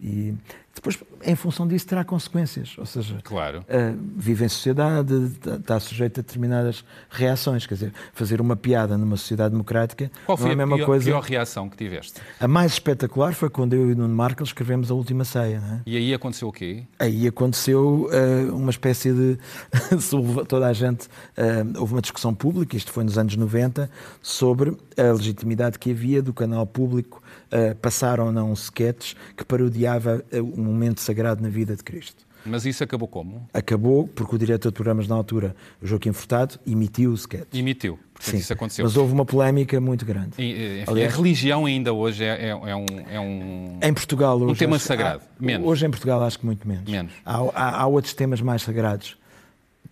E 0.00 0.34
depois, 0.74 0.98
em 1.24 1.34
função 1.34 1.66
disso, 1.66 1.86
terá 1.86 2.04
consequências. 2.04 2.74
Ou 2.78 2.86
seja, 2.86 3.18
Claro. 3.24 3.58
uh, 3.60 3.98
vive 4.16 4.44
em 4.44 4.48
sociedade, 4.48 5.12
está- 5.34 5.56
está 5.56 5.80
sujeito 5.80 6.20
a 6.20 6.22
determinadas 6.22 6.84
reações. 7.10 7.66
Quer 7.66 7.74
dizer, 7.74 7.92
fazer 8.14 8.40
uma 8.40 8.54
piada 8.56 8.96
numa 8.96 9.16
sociedade 9.16 9.50
democrática 9.50 10.10
Qual 10.24 10.38
foi 10.38 10.46
não 10.46 10.50
é 10.50 10.54
a 10.54 10.56
mesma 10.58 10.76
pior, 10.76 10.86
coisa. 10.86 11.04
pior 11.06 11.20
reação 11.22 11.68
que 11.68 11.76
tiveste? 11.76 12.20
A 12.38 12.46
mais 12.48 12.72
espetacular 12.74 13.34
foi 13.34 13.50
quando 13.50 13.74
eu 13.74 13.90
e 13.90 13.92
o 13.92 13.96
Nuno 13.96 14.14
Marco 14.14 14.42
escrevemos 14.42 14.90
a 14.90 14.94
última 14.94 15.24
ceia. 15.24 15.60
É? 15.86 15.90
E 15.90 15.96
aí 15.96 16.14
aconteceu 16.14 16.48
o 16.48 16.52
quê? 16.52 16.84
Aí 16.98 17.26
aconteceu 17.26 18.08
eh, 18.12 18.48
uma 18.52 18.70
espécie 18.70 19.12
de. 19.12 19.38
toda 20.48 20.66
a 20.68 20.72
gente. 20.72 21.08
eh, 21.36 21.64
houve 21.78 21.94
uma 21.94 22.00
discussão 22.02 22.34
pública, 22.34 22.76
isto 22.76 22.92
foi 22.92 23.04
nos 23.04 23.18
anos 23.18 23.36
90, 23.36 23.90
sobre 24.22 24.76
a 24.96 25.12
legitimidade 25.12 25.78
que 25.78 25.90
havia 25.90 26.22
do 26.22 26.32
canal 26.32 26.66
público 26.66 27.22
eh, 27.50 27.74
passar 27.74 28.20
ou 28.20 28.30
não 28.32 28.50
um 28.50 28.54
sketch 28.54 29.14
que 29.36 29.44
parodiava 29.44 30.24
eh, 30.30 30.40
um 30.60 30.64
momento 30.64 31.00
sagrado 31.00 31.42
na 31.42 31.48
vida 31.48 31.74
de 31.74 31.82
Cristo. 31.82 32.28
Mas 32.44 32.64
isso 32.64 32.82
acabou 32.82 33.06
como? 33.06 33.46
Acabou 33.52 34.08
porque 34.08 34.34
o 34.34 34.38
diretor 34.38 34.70
de 34.70 34.74
programas 34.74 35.06
na 35.06 35.14
altura, 35.14 35.54
Joaquim 35.82 36.10
Furtado, 36.12 36.58
emitiu 36.66 37.10
o 37.10 37.14
sketch. 37.14 37.52
Emitiu. 37.52 37.98
Portanto, 38.14 38.30
Sim, 38.32 38.38
isso 38.38 38.52
aconteceu. 38.54 38.84
mas 38.84 38.96
houve 38.96 39.12
uma 39.12 39.26
polémica 39.26 39.78
muito 39.78 40.06
grande. 40.06 40.30
E, 40.38 40.80
enfim, 40.82 40.90
Aliás- 40.90 41.12
a 41.12 41.16
religião 41.18 41.66
ainda 41.66 41.92
hoje 41.92 42.24
é, 42.24 42.46
é- 42.46 42.48
é 42.48 42.76
um, 42.76 42.86
é 43.10 43.20
um- 43.20 43.78
Em 43.82 43.92
Portugal 43.92 44.40
hoje. 44.40 44.58
tema 44.58 44.76
acho- 44.76 44.86
sagrado. 44.86 45.20
há- 45.22 45.44
Menos. 45.44 45.66
Hoje 45.68 45.84
em 45.86 45.90
Portugal 45.90 46.22
acho 46.22 46.38
que 46.38 46.46
muito 46.46 46.66
menos. 46.66 46.90
Menos. 46.90 47.12
Há, 47.26 47.36
há- 47.54 47.80
há 47.82 47.86
outros 47.86 48.14
temas 48.14 48.40
mais 48.40 48.62
sagrados. 48.62 49.18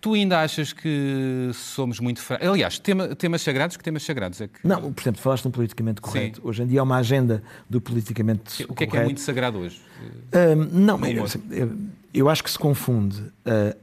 Tu 0.01 0.13
ainda 0.13 0.41
achas 0.41 0.71
que 0.71 1.49
somos 1.53 1.99
muito 1.99 2.21
fracos? 2.21 2.47
Aliás, 2.47 2.79
tema- 2.79 3.13
temas 3.15 3.41
sagrados, 3.41 3.75
que 3.75 3.83
temas 3.83 4.01
sagrados 4.03 4.39
é 4.39 4.47
que. 4.47 4.59
Não, 4.65 4.93
por 4.93 5.01
exemplo, 5.01 5.21
falaste 5.21 5.43
no 5.45 5.51
politicamente 5.51 5.99
correto. 5.99 6.39
Hoje 6.43 6.63
em 6.63 6.67
dia 6.67 6.79
há 6.79 6.83
uma 6.83 6.97
agenda 6.97 7.43
do 7.69 7.81
politicamente 7.81 8.63
O 8.63 8.73
que 8.73 8.85
é 8.85 8.87
correto. 8.87 8.91
que 8.91 8.97
é 8.97 9.03
muito 9.03 9.19
sagrado 9.21 9.57
hoje? 9.57 9.81
Hum, 10.01 10.69
não, 10.71 10.97
eu, 11.05 11.17
humor. 11.17 11.29
eu- 11.51 11.77
eu 12.13 12.29
acho 12.29 12.43
que 12.43 12.49
se 12.49 12.57
confunde 12.57 13.21
ah, 13.45 13.75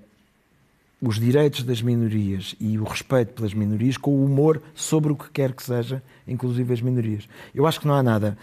os 1.03 1.21
direitos 1.21 1.63
das 1.63 1.83
minorias 1.83 2.55
e 2.59 2.79
o 2.79 2.85
respeito 2.85 3.35
pelas 3.35 3.53
minorias 3.53 3.99
com 3.99 4.11
o 4.13 4.25
humor 4.25 4.63
sobre 4.75 5.13
o 5.13 5.17
que 5.17 5.29
quer 5.31 5.53
que 5.53 5.63
seja, 5.63 6.03
inclusive 6.27 6.73
as 6.73 6.81
minorias. 6.81 7.29
Eu 7.55 7.67
acho 7.67 7.79
que 7.79 7.87
não 7.87 7.95
há 7.95 8.03
nada 8.03 8.39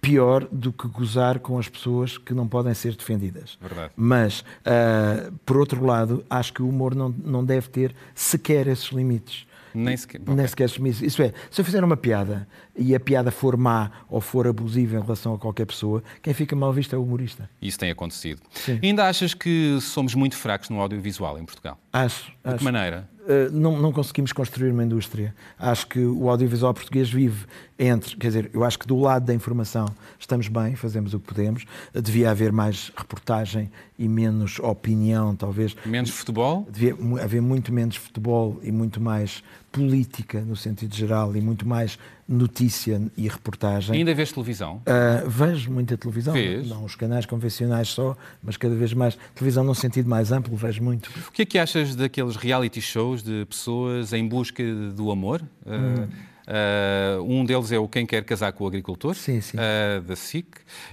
pior 0.00 0.46
do 0.50 0.72
que 0.72 0.86
gozar 0.88 1.38
com 1.40 1.58
as 1.58 1.68
pessoas 1.68 2.16
que 2.18 2.32
não 2.32 2.46
podem 2.46 2.72
ser 2.74 2.94
defendidas. 2.94 3.58
Verdade. 3.60 3.92
Mas, 3.96 4.44
ah, 4.64 5.30
por 5.44 5.56
outro 5.56 5.84
lado, 5.84 6.24
acho 6.30 6.52
que 6.52 6.62
o 6.62 6.68
humor 6.68 6.94
não, 6.94 7.08
não 7.24 7.44
deve 7.44 7.68
ter 7.68 7.94
sequer 8.14 8.66
esses 8.66 8.86
limites. 8.86 9.46
Nem 9.74 9.96
sequer. 9.96 10.20
Nem 10.26 10.46
sequer 10.46 10.64
esses 10.64 10.76
limites. 10.76 11.02
Isso 11.02 11.22
é, 11.22 11.32
se 11.50 11.60
eu 11.60 11.64
fizer 11.64 11.84
uma 11.84 11.96
piada 11.96 12.48
e 12.78 12.94
a 12.94 13.00
piada 13.00 13.30
for 13.30 13.56
má 13.56 13.90
ou 14.08 14.20
for 14.20 14.46
abusiva 14.46 14.96
em 14.96 15.00
relação 15.00 15.34
a 15.34 15.38
qualquer 15.38 15.66
pessoa, 15.66 16.02
quem 16.22 16.32
fica 16.32 16.54
mal 16.54 16.72
visto 16.72 16.94
é 16.94 16.98
o 16.98 17.02
humorista. 17.02 17.50
Isso 17.60 17.78
tem 17.78 17.90
acontecido. 17.90 18.40
Sim. 18.52 18.78
Ainda 18.82 19.08
achas 19.08 19.34
que 19.34 19.78
somos 19.80 20.14
muito 20.14 20.36
fracos 20.36 20.70
no 20.70 20.80
audiovisual 20.80 21.38
em 21.38 21.44
Portugal? 21.44 21.76
Acho. 21.92 22.26
De 22.26 22.32
acho. 22.44 22.58
que 22.58 22.64
maneira? 22.64 23.08
Uh, 23.28 23.52
não, 23.52 23.78
não 23.78 23.92
conseguimos 23.92 24.32
construir 24.32 24.70
uma 24.70 24.82
indústria. 24.82 25.34
Acho 25.58 25.86
que 25.86 25.98
o 25.98 26.30
audiovisual 26.30 26.72
português 26.72 27.10
vive 27.10 27.44
entre, 27.78 28.16
quer 28.16 28.28
dizer, 28.28 28.50
eu 28.54 28.64
acho 28.64 28.78
que 28.78 28.86
do 28.86 28.98
lado 28.98 29.26
da 29.26 29.34
informação 29.34 29.86
estamos 30.18 30.48
bem, 30.48 30.74
fazemos 30.76 31.12
o 31.12 31.20
que 31.20 31.26
podemos. 31.26 31.66
Devia 31.92 32.30
haver 32.30 32.52
mais 32.52 32.90
reportagem 32.96 33.70
e 33.98 34.08
menos 34.08 34.58
opinião, 34.60 35.36
talvez. 35.36 35.76
Menos 35.84 36.08
futebol? 36.08 36.66
Devia 36.70 36.96
haver 37.22 37.42
muito 37.42 37.70
menos 37.70 37.96
futebol 37.96 38.58
e 38.62 38.72
muito 38.72 38.98
mais 38.98 39.42
política 39.78 40.40
no 40.40 40.56
sentido 40.56 40.94
geral 40.94 41.34
e 41.36 41.40
muito 41.40 41.66
mais 41.66 41.98
notícia 42.28 43.00
e 43.16 43.28
reportagem. 43.28 43.96
Ainda 43.96 44.12
vês 44.12 44.32
televisão? 44.32 44.76
Uh, 44.78 45.28
vejo 45.28 45.70
muita 45.70 45.96
televisão, 45.96 46.34
Vês? 46.34 46.68
não 46.68 46.84
os 46.84 46.96
canais 46.96 47.24
convencionais 47.24 47.88
só, 47.88 48.16
mas 48.42 48.56
cada 48.56 48.74
vez 48.74 48.92
mais 48.92 49.16
televisão 49.34 49.62
num 49.64 49.74
sentido 49.74 50.08
mais 50.08 50.32
amplo, 50.32 50.56
vejo 50.56 50.82
muito. 50.82 51.10
O 51.28 51.32
que 51.32 51.42
é 51.42 51.44
que 51.46 51.58
achas 51.58 51.94
daqueles 51.94 52.36
reality 52.36 52.80
shows 52.80 53.22
de 53.22 53.46
pessoas 53.46 54.12
em 54.12 54.26
busca 54.26 54.62
do 54.94 55.10
amor? 55.10 55.42
Uh, 55.64 56.08
uh, 56.48 57.22
um 57.22 57.44
deles 57.44 57.70
é 57.70 57.78
o 57.78 57.86
Quem 57.86 58.06
Quer 58.06 58.24
Casar 58.24 58.52
com 58.52 58.64
o 58.64 58.66
Agricultor, 58.66 59.14
Sim, 59.14 59.40
sim. 59.40 59.56
uh, 59.56 60.00
da 60.02 60.16
SIC, 60.16 60.46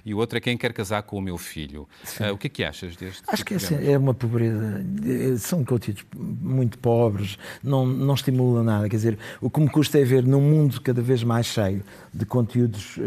e 0.05 0.13
o 0.13 0.17
outro 0.17 0.37
é 0.37 0.41
Quem 0.41 0.57
Quer 0.57 0.73
Casar 0.73 1.03
com 1.03 1.17
o 1.17 1.21
Meu 1.21 1.37
Filho. 1.37 1.87
Uh, 2.19 2.33
o 2.33 2.37
que 2.37 2.47
é 2.47 2.49
que 2.49 2.63
achas 2.63 2.95
deste 2.95 3.23
Acho 3.27 3.37
tipo 3.37 3.47
que 3.47 3.53
essa 3.55 3.75
é 3.75 3.97
uma 3.97 4.13
pobreza. 4.13 4.85
São 5.39 5.63
conteúdos 5.63 6.05
muito 6.15 6.77
pobres, 6.77 7.37
não, 7.63 7.85
não 7.85 8.13
estimulam 8.13 8.63
nada. 8.63 8.89
Quer 8.89 8.97
dizer, 8.97 9.19
o 9.41 9.49
que 9.49 9.59
me 9.59 9.69
custa 9.69 9.99
é 9.99 10.03
ver 10.03 10.23
num 10.23 10.41
mundo 10.41 10.79
cada 10.81 11.01
vez 11.01 11.23
mais 11.23 11.45
cheio 11.45 11.83
de 12.13 12.25
conteúdos 12.25 12.99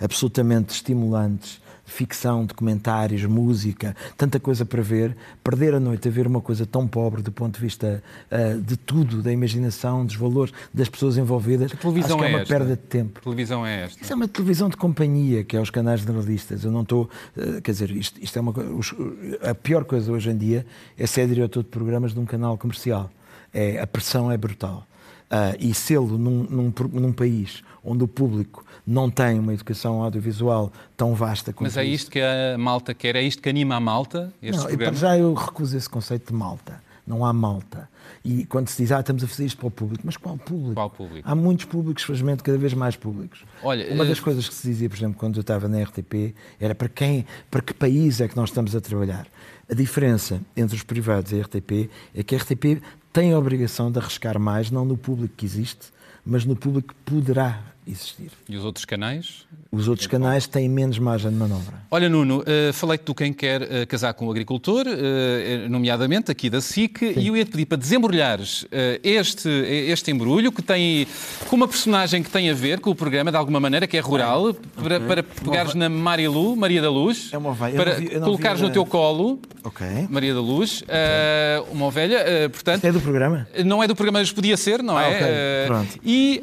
absolutamente 0.00 0.74
estimulantes, 0.74 1.60
ficção, 1.88 2.44
documentários, 2.44 3.24
música, 3.24 3.96
tanta 4.16 4.38
coisa 4.38 4.64
para 4.64 4.82
ver, 4.82 5.16
perder 5.42 5.74
a 5.74 5.80
noite 5.80 6.06
a 6.06 6.10
ver 6.10 6.26
uma 6.26 6.40
coisa 6.40 6.64
tão 6.66 6.86
pobre 6.86 7.22
do 7.22 7.32
ponto 7.32 7.56
de 7.56 7.60
vista 7.60 8.02
eh, 8.30 8.54
de 8.62 8.76
tudo, 8.76 9.22
da 9.22 9.32
imaginação, 9.32 10.04
dos 10.04 10.14
valores 10.14 10.52
das 10.72 10.88
pessoas 10.88 11.16
envolvidas, 11.16 11.70
Que 11.72 11.76
televisão 11.78 12.16
acho 12.16 12.18
que 12.18 12.24
é, 12.24 12.28
é 12.28 12.30
uma 12.34 12.42
esta? 12.42 12.54
perda 12.54 12.76
de 12.76 12.82
tempo. 12.82 13.14
Que 13.18 13.24
televisão 13.24 13.66
é 13.66 13.84
esta? 13.84 14.02
Isso 14.02 14.12
é 14.12 14.16
uma 14.16 14.28
televisão 14.28 14.68
de 14.68 14.76
companhia, 14.76 15.42
que 15.42 15.56
é 15.56 15.60
os 15.60 15.70
canais 15.70 16.00
generalistas. 16.00 16.62
Eu 16.64 16.70
não 16.70 16.82
estou. 16.82 17.08
eh, 17.36 17.60
quer 17.62 17.72
dizer, 17.72 17.90
isto, 17.90 18.22
isto 18.22 18.36
é 18.38 18.40
uma 18.40 18.52
os- 18.52 18.94
A 19.42 19.54
pior 19.54 19.84
coisa 19.84 20.12
hoje 20.12 20.30
em 20.30 20.36
dia 20.36 20.66
é 20.96 21.06
ser 21.06 21.26
diretor 21.26 21.62
de 21.62 21.68
programas 21.70 22.12
de 22.12 22.20
um 22.20 22.26
canal 22.26 22.56
comercial. 22.58 23.10
É, 23.52 23.80
a 23.80 23.86
pressão 23.86 24.30
é 24.30 24.36
brutal. 24.36 24.86
Ah, 25.30 25.54
e 25.58 25.74
sê-lo 25.74 26.16
num, 26.16 26.44
num, 26.44 26.72
num 26.92 27.12
país 27.12 27.62
onde 27.84 28.02
o 28.02 28.08
público 28.08 28.64
não 28.86 29.10
tem 29.10 29.38
uma 29.38 29.52
educação 29.52 30.02
audiovisual 30.02 30.72
tão 30.96 31.14
vasta 31.14 31.52
como 31.52 31.66
Mas 31.66 31.76
é 31.76 31.84
isto 31.84 32.10
que 32.10 32.20
a 32.20 32.56
malta 32.56 32.94
quer? 32.94 33.14
É 33.14 33.22
isto 33.22 33.42
que 33.42 33.48
anima 33.48 33.76
a 33.76 33.80
malta? 33.80 34.32
Não, 34.40 34.70
e 34.70 34.76
para 34.76 34.92
já 34.92 35.18
eu 35.18 35.34
recuso 35.34 35.76
esse 35.76 35.88
conceito 35.88 36.28
de 36.28 36.34
malta. 36.34 36.82
Não 37.06 37.24
há 37.24 37.32
malta. 37.32 37.88
E 38.22 38.44
quando 38.44 38.68
se 38.68 38.82
diz, 38.82 38.92
ah, 38.92 39.00
estamos 39.00 39.24
a 39.24 39.26
fazer 39.26 39.46
isto 39.46 39.56
para 39.58 39.68
o 39.68 39.70
público, 39.70 40.02
mas 40.04 40.16
qual 40.18 40.36
público? 40.36 40.74
Qual 40.74 40.90
público? 40.90 41.26
Há 41.26 41.34
muitos 41.34 41.64
públicos, 41.64 42.02
felizmente, 42.02 42.42
cada 42.42 42.58
vez 42.58 42.74
mais 42.74 42.96
públicos. 42.96 43.44
Olha, 43.62 43.92
Uma 43.94 44.04
eh, 44.04 44.08
das 44.08 44.20
coisas 44.20 44.46
que 44.46 44.54
se 44.54 44.68
dizia, 44.68 44.90
por 44.90 44.96
exemplo, 44.96 45.18
quando 45.18 45.36
eu 45.36 45.40
estava 45.40 45.68
na 45.68 45.82
RTP, 45.82 46.34
era 46.60 46.74
para 46.74 46.88
quem, 46.88 47.24
para 47.50 47.62
que 47.62 47.72
país 47.72 48.20
é 48.20 48.28
que 48.28 48.36
nós 48.36 48.50
estamos 48.50 48.76
a 48.76 48.80
trabalhar. 48.80 49.26
A 49.70 49.74
diferença 49.74 50.40
entre 50.54 50.76
os 50.76 50.82
privados 50.82 51.32
e 51.32 51.40
a 51.40 51.42
RTP 51.42 51.90
é 52.14 52.22
que 52.22 52.34
a 52.34 52.38
RTP 52.38 52.82
tem 53.18 53.32
a 53.32 53.38
obrigação 53.38 53.90
de 53.90 53.98
arriscar 53.98 54.38
mais, 54.38 54.70
não 54.70 54.84
no 54.84 54.96
público 54.96 55.34
que 55.36 55.44
existe, 55.44 55.88
mas 56.24 56.44
no 56.44 56.54
público 56.54 56.94
que 56.94 57.12
poderá 57.12 57.60
existir. 57.90 58.30
E 58.48 58.56
os 58.56 58.64
outros 58.64 58.84
canais? 58.84 59.46
Os 59.70 59.88
outros 59.88 60.06
canais 60.06 60.46
têm 60.46 60.68
menos 60.68 60.98
margem 60.98 61.30
de 61.30 61.36
manobra. 61.36 61.74
Olha, 61.90 62.08
Nuno, 62.08 62.42
eh, 62.46 62.70
falei-te 62.72 63.04
do 63.04 63.14
quem 63.14 63.32
quer 63.32 63.62
eh, 63.62 63.86
casar 63.86 64.14
com 64.14 64.26
o 64.26 64.30
agricultor, 64.30 64.84
eh, 64.86 65.66
nomeadamente 65.68 66.30
aqui 66.30 66.48
da 66.50 66.60
SIC, 66.60 67.02
e 67.16 67.26
eu 67.28 67.36
ia-te 67.36 67.50
pedir 67.50 67.66
para 67.66 67.78
desembrulhares 67.78 68.66
este, 69.02 69.48
este 69.48 70.10
embrulho, 70.10 70.50
que 70.52 70.62
tem 70.62 71.06
com 71.48 71.56
uma 71.56 71.68
personagem 71.68 72.22
que 72.22 72.30
tem 72.30 72.50
a 72.50 72.54
ver 72.54 72.80
com 72.80 72.90
o 72.90 72.94
programa, 72.94 73.30
de 73.30 73.36
alguma 73.36 73.60
maneira, 73.60 73.86
que 73.86 73.96
é 73.96 74.00
rural, 74.00 74.54
para, 74.82 75.00
para 75.00 75.22
pegares 75.22 75.74
na 75.74 75.88
Maria 75.88 76.30
Lu, 76.30 76.56
Maria 76.56 76.80
da 76.82 76.90
Luz, 76.90 77.30
É 77.32 77.38
uma 77.38 77.50
ovelha. 77.50 77.74
Para 77.76 77.94
vi- 77.94 78.08
colocares 78.20 78.60
no 78.60 78.70
teu 78.70 78.84
colo, 78.86 79.38
Ok. 79.64 79.86
Maria 80.08 80.32
da 80.34 80.40
Luz, 80.40 80.82
eh, 80.88 81.62
uma 81.70 81.86
ovelha, 81.86 82.18
portanto, 82.50 82.76
Isto 82.76 82.86
é 82.86 82.92
do 82.92 83.00
programa? 83.00 83.46
não 83.64 83.82
é 83.82 83.86
do 83.86 83.94
programa, 83.94 84.18
mas 84.20 84.32
podia 84.32 84.56
ser, 84.56 84.82
não 84.82 84.96
Ah, 84.96 85.02
é? 85.04 85.08
ok, 85.08 85.26
Eh, 85.28 85.64
pronto. 85.66 85.98
E 86.04 86.42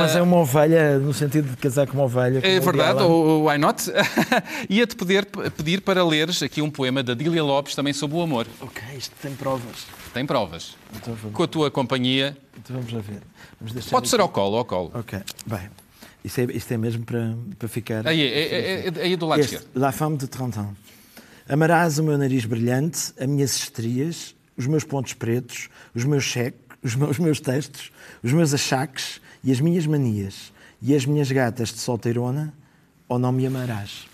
Mas 0.00 0.16
é 0.16 0.22
uma 0.22 0.36
ovelha 0.38 0.67
no 1.00 1.12
sentido 1.14 1.50
de 1.50 1.56
casar 1.56 1.86
com 1.86 1.94
uma 1.94 2.04
ovelha. 2.04 2.40
é 2.42 2.60
verdade, 2.60 3.02
ou 3.02 3.48
why 3.48 3.58
not? 3.58 3.82
Ia-te 4.68 4.96
pedir, 4.96 5.26
pedir 5.56 5.80
para 5.80 6.04
leres 6.04 6.42
aqui 6.42 6.60
um 6.62 6.70
poema 6.70 7.02
da 7.02 7.14
Dília 7.14 7.42
Lopes 7.42 7.74
também 7.74 7.92
sobre 7.92 8.16
o 8.16 8.22
amor. 8.22 8.46
Ok, 8.60 8.82
isto 8.96 9.14
tem 9.22 9.34
provas. 9.34 9.86
Tem 10.12 10.24
provas. 10.26 10.76
Então 10.96 11.14
vamos, 11.14 11.36
Com 11.36 11.42
a 11.42 11.46
tua 11.48 11.70
companhia. 11.70 12.36
então 12.56 12.76
vamos 12.76 12.92
lá 12.92 13.00
ver. 13.00 13.20
Vamos 13.60 13.72
deixar 13.72 13.90
Pode 13.90 14.04
aqui. 14.04 14.10
ser 14.10 14.20
ao 14.20 14.28
colo, 14.28 14.56
ao 14.56 14.64
colo. 14.64 14.90
Ok, 14.94 15.18
bem. 15.46 15.68
Isto 16.24 16.40
é, 16.40 16.44
isto 16.44 16.72
é 16.72 16.76
mesmo 16.76 17.04
para, 17.04 17.34
para 17.58 17.68
ficar. 17.68 18.06
Aí, 18.06 18.20
aí, 18.20 18.54
aí, 18.94 19.02
aí 19.02 19.16
do 19.16 19.26
lado 19.26 19.40
Este, 19.40 19.54
esquerdo. 19.56 19.70
La 19.80 19.92
Femme 19.92 20.16
de 20.16 20.26
30 20.26 20.60
ans. 20.60 20.74
Amarás 21.48 21.98
o 21.98 22.02
meu 22.02 22.18
nariz 22.18 22.44
brilhante, 22.44 23.12
as 23.18 23.26
minhas 23.26 23.56
estrias, 23.56 24.34
os 24.56 24.66
meus 24.66 24.84
pontos 24.84 25.14
pretos, 25.14 25.68
os 25.94 26.04
meus 26.04 26.24
cheques, 26.24 26.60
os 26.82 26.94
meus, 26.94 27.10
os 27.12 27.18
meus 27.18 27.40
textos, 27.40 27.90
os 28.22 28.32
meus 28.32 28.52
achaques 28.52 29.20
e 29.42 29.50
as 29.50 29.60
minhas 29.60 29.86
manias. 29.86 30.52
E 30.80 30.94
as 30.94 31.04
minhas 31.04 31.30
gatas 31.30 31.70
de 31.72 31.78
solteirona, 31.78 32.54
ou 33.08 33.18
não 33.18 33.32
me 33.32 33.46
amarás? 33.46 34.06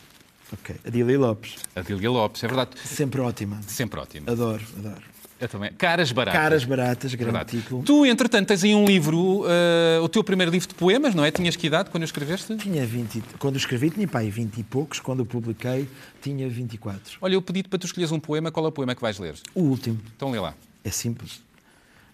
Ok. 0.52 0.76
Adília 0.86 1.18
Lopes. 1.18 1.56
A 1.74 1.80
Dília 1.82 2.10
Lopes, 2.10 2.42
é 2.44 2.46
verdade. 2.46 2.70
Sempre 2.84 3.20
ótima. 3.20 3.60
Sempre 3.66 4.00
ótimo. 4.00 4.30
Adoro, 4.30 4.62
adoro. 4.78 5.02
Eu 5.40 5.48
também. 5.48 5.72
Caras 5.72 6.12
baratas. 6.12 6.40
Caras 6.40 6.64
baratas, 6.64 7.14
grande 7.14 7.32
Verdade. 7.32 7.60
título. 7.60 7.82
Tu, 7.82 8.06
entretanto, 8.06 8.46
tens 8.48 8.62
aí 8.62 8.74
um 8.74 8.84
livro, 8.86 9.44
eh, 9.48 9.98
o 10.00 10.08
teu 10.08 10.22
primeiro 10.22 10.50
livro 10.52 10.68
de 10.68 10.74
poemas, 10.74 11.12
não 11.14 11.24
é? 11.24 11.30
Tinhas 11.30 11.56
que 11.56 11.66
idade 11.66 11.90
quando 11.90 12.02
eu 12.02 12.06
escreveste? 12.06 12.56
Tinha 12.56 12.86
20, 12.86 13.16
e- 13.18 13.22
quando 13.38 13.56
escrevi 13.56 13.90
tinha 13.90 14.06
pai 14.06 14.30
20 14.30 14.58
e 14.58 14.62
poucos, 14.62 15.00
quando 15.00 15.18
eu 15.20 15.26
publiquei 15.26 15.88
tinha 16.22 16.48
24. 16.48 17.18
Olha, 17.20 17.34
eu 17.34 17.42
pedi-te 17.42 17.68
para 17.68 17.78
tu 17.78 17.84
escolheres 17.86 18.12
um 18.12 18.20
poema, 18.20 18.50
qual 18.52 18.64
é 18.64 18.68
o 18.68 18.72
poema 18.72 18.94
que 18.94 19.02
vais 19.02 19.18
ler? 19.18 19.34
O 19.54 19.62
último 19.62 20.00
Então 20.16 20.30
lê 20.30 20.38
lá. 20.38 20.54
é 20.84 20.90
simples. 20.90 21.42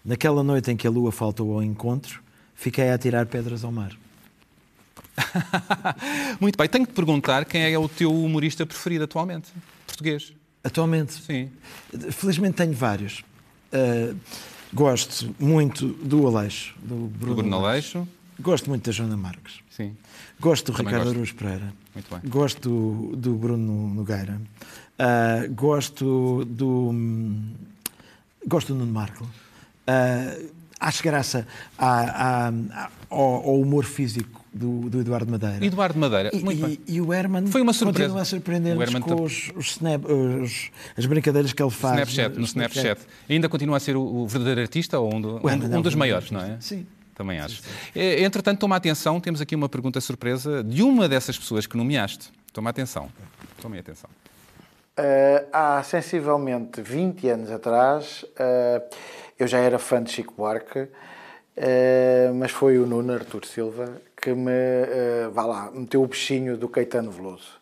Naquela 0.03 0.43
noite 0.43 0.71
em 0.71 0.75
que 0.75 0.87
a 0.87 0.89
lua 0.89 1.11
faltou 1.11 1.53
ao 1.53 1.61
encontro, 1.63 2.21
fiquei 2.55 2.89
a 2.89 2.95
atirar 2.95 3.27
pedras 3.27 3.63
ao 3.63 3.71
mar. 3.71 3.95
Muito 6.39 6.57
bem, 6.57 6.67
tenho 6.67 6.85
que 6.85 6.91
te 6.91 6.95
perguntar 6.95 7.45
quem 7.45 7.61
é 7.61 7.77
o 7.77 7.87
teu 7.87 8.11
humorista 8.13 8.65
preferido 8.65 9.03
atualmente? 9.03 9.49
Português. 9.85 10.33
Atualmente, 10.63 11.13
Sim. 11.13 11.49
felizmente 12.11 12.55
tenho 12.57 12.73
vários. 12.73 13.23
Uh, 13.73 14.15
gosto 14.73 15.35
muito 15.39 15.87
do 15.87 16.27
Aleixo, 16.27 16.75
do 16.81 16.95
Bruno, 17.07 17.35
Do 17.35 17.41
Bruno 17.41 17.65
Aleixo. 17.65 18.07
Gosto 18.39 18.69
muito 18.69 18.85
da 18.85 18.91
Joana 18.91 19.17
Marques. 19.17 19.59
Sim. 19.69 19.95
Gosto 20.39 20.71
do 20.71 20.77
Também 20.77 20.93
Ricardo. 20.93 21.11
Aruz 21.15 21.31
Pereira. 21.31 21.73
Muito 21.93 22.09
bem. 22.09 22.29
Gosto 22.29 22.69
do, 22.69 23.15
do 23.15 23.33
Bruno 23.35 23.93
Nogueira. 23.93 24.41
Uh, 24.99 25.53
gosto 25.53 26.43
do. 26.45 26.93
Gosto 28.47 28.73
do 28.73 28.79
Nuno 28.79 28.91
Marco. 28.91 29.23
Uh, 29.25 30.49
acho 30.79 31.03
graça 31.03 31.47
à- 31.77 32.51
ao, 33.09 33.19
ao 33.19 33.59
humor 33.59 33.83
físico 33.85 34.40
do, 34.53 34.89
do 34.89 34.99
Eduardo 34.99 35.31
Madeira. 35.31 35.65
Eduardo 35.65 35.97
Madeira, 35.99 36.29
E, 36.33 36.43
muito 36.43 36.59
e- 36.59 36.65
bem. 36.67 36.79
e 36.87 36.99
o 37.01 37.13
Herman 37.13 37.47
Foi 37.47 37.61
uma 37.61 37.71
surpresa. 37.73 38.03
continua 38.09 38.21
a 38.21 38.25
surpreender-nos 38.25 38.93
com 38.95 38.99
tam- 39.15 39.23
os, 39.23 39.49
os 39.55 39.67
snap- 39.71 40.03
os- 40.05 40.69
as 40.97 41.05
brincadeiras 41.05 41.53
que 41.53 41.61
ele 41.63 41.71
faz. 41.71 41.93
Snapchat, 42.09 42.37
no 42.37 42.43
Snapchat. 42.45 43.01
Ainda 43.29 43.47
continua 43.47 43.77
a 43.77 43.79
ser 43.79 43.95
o, 43.95 44.01
o 44.01 44.27
verdadeiro 44.27 44.61
artista 44.61 44.99
ou 44.99 45.13
um, 45.15 45.21
do- 45.21 45.37
Herman 45.37 45.69
um- 45.69 45.73
é 45.73 45.77
um 45.77 45.81
dos 45.81 45.95
maiores, 45.95 46.31
não 46.31 46.41
é? 46.41 46.57
Sim. 46.59 46.85
Também 47.15 47.39
acho. 47.39 47.61
Eh, 47.95 48.23
Entretanto, 48.23 48.59
toma 48.59 48.75
atenção, 48.75 49.19
temos 49.19 49.39
aqui 49.41 49.55
uma 49.55 49.69
pergunta 49.69 50.01
surpresa 50.01 50.63
de 50.63 50.81
uma 50.81 51.07
dessas 51.07 51.37
pessoas 51.37 51.65
que 51.67 51.77
nomeaste. 51.77 52.29
Toma 52.51 52.69
atenção. 52.71 53.09
Tomem 53.61 53.79
atenção. 53.79 54.09
Eh, 54.97 55.45
há 55.53 55.81
sensivelmente 55.83 56.81
20 56.81 57.27
anos 57.29 57.49
atrás, 57.51 58.25
eh, 58.37 58.81
eu 59.39 59.47
já 59.47 59.59
era 59.59 59.77
fã 59.79 60.01
de 60.03 60.11
Chico 60.11 60.33
Buarque, 60.35 60.87
eh, 61.55 62.31
mas 62.35 62.51
foi 62.51 62.77
o 62.77 62.85
Nuno 62.85 63.13
Artur 63.13 63.45
Silva 63.45 64.01
que 64.21 64.33
me, 64.33 64.51
eh, 64.51 65.29
vá 65.33 65.45
lá, 65.45 65.71
meteu 65.73 66.03
o 66.03 66.07
bichinho 66.07 66.55
do 66.55 66.69
Caetano 66.69 67.09
Veloso. 67.09 67.59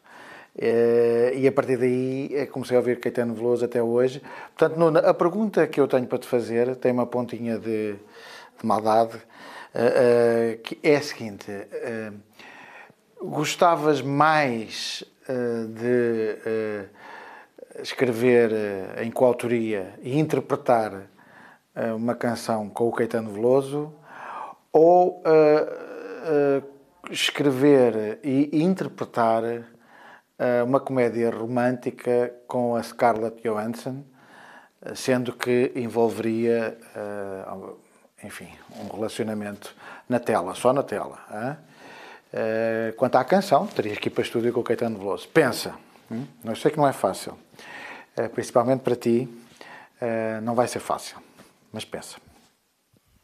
Eh, 0.61 1.31
e 1.35 1.47
a 1.47 1.51
partir 1.53 1.77
daí 1.77 2.29
eh, 2.33 2.45
comecei 2.45 2.75
a 2.75 2.81
ouvir 2.81 2.99
Caetano 2.99 3.33
Veloso 3.33 3.63
até 3.63 3.81
hoje. 3.81 4.21
Portanto, 4.57 4.77
Nuno, 4.77 4.99
a 4.99 5.13
pergunta 5.13 5.65
que 5.67 5.79
eu 5.79 5.87
tenho 5.87 6.05
para 6.05 6.17
te 6.17 6.27
fazer 6.27 6.75
tem 6.75 6.91
uma 6.91 7.05
pontinha 7.05 7.57
de, 7.57 7.93
de 7.93 8.65
maldade, 8.65 9.17
eh, 9.73 10.59
que 10.61 10.77
é 10.83 10.97
a 10.97 11.01
seguinte. 11.01 11.49
Gostavas 13.21 14.01
mais 14.01 15.03
de 15.27 16.87
escrever 17.81 18.51
em 19.01 19.11
coautoria 19.11 19.93
e 20.01 20.17
interpretar 20.17 21.03
uma 21.95 22.15
canção 22.15 22.69
com 22.69 22.87
o 22.87 22.91
Caetano 22.91 23.29
Veloso 23.29 23.93
ou 24.71 25.21
escrever 27.09 28.19
e 28.23 28.61
interpretar 28.61 29.43
eh, 30.37 30.63
uma 30.63 30.79
comédia 30.79 31.29
romântica 31.29 32.33
com 32.47 32.75
a 32.75 32.83
Scarlett 32.83 33.41
Johansson, 33.43 34.03
eh, 34.81 34.95
sendo 34.95 35.33
que 35.33 35.71
envolveria, 35.75 36.77
eh, 36.95 38.25
enfim, 38.25 38.49
um 38.81 38.87
relacionamento 38.87 39.75
na 40.07 40.19
tela, 40.19 40.55
só 40.55 40.73
na 40.73 40.83
tela. 40.83 41.19
Eh, 42.31 42.93
quanto 42.95 43.15
à 43.15 43.23
canção, 43.23 43.65
terias 43.67 43.97
que 43.97 44.07
ir 44.07 44.11
para 44.11 44.23
estúdio 44.23 44.53
com 44.53 44.59
o 44.59 44.63
Caetano 44.63 44.97
Veloso. 44.97 45.27
Pensa, 45.29 45.73
hum? 46.11 46.25
eu 46.45 46.55
sei 46.55 46.71
que 46.71 46.77
não 46.77 46.87
é 46.87 46.93
fácil, 46.93 47.37
Eh, 48.15 48.27
principalmente 48.27 48.81
para 48.81 48.95
ti, 48.97 49.29
eh, 50.01 50.41
não 50.41 50.53
vai 50.53 50.67
ser 50.67 50.79
fácil, 50.79 51.17
mas 51.71 51.85
pensa. 51.85 52.17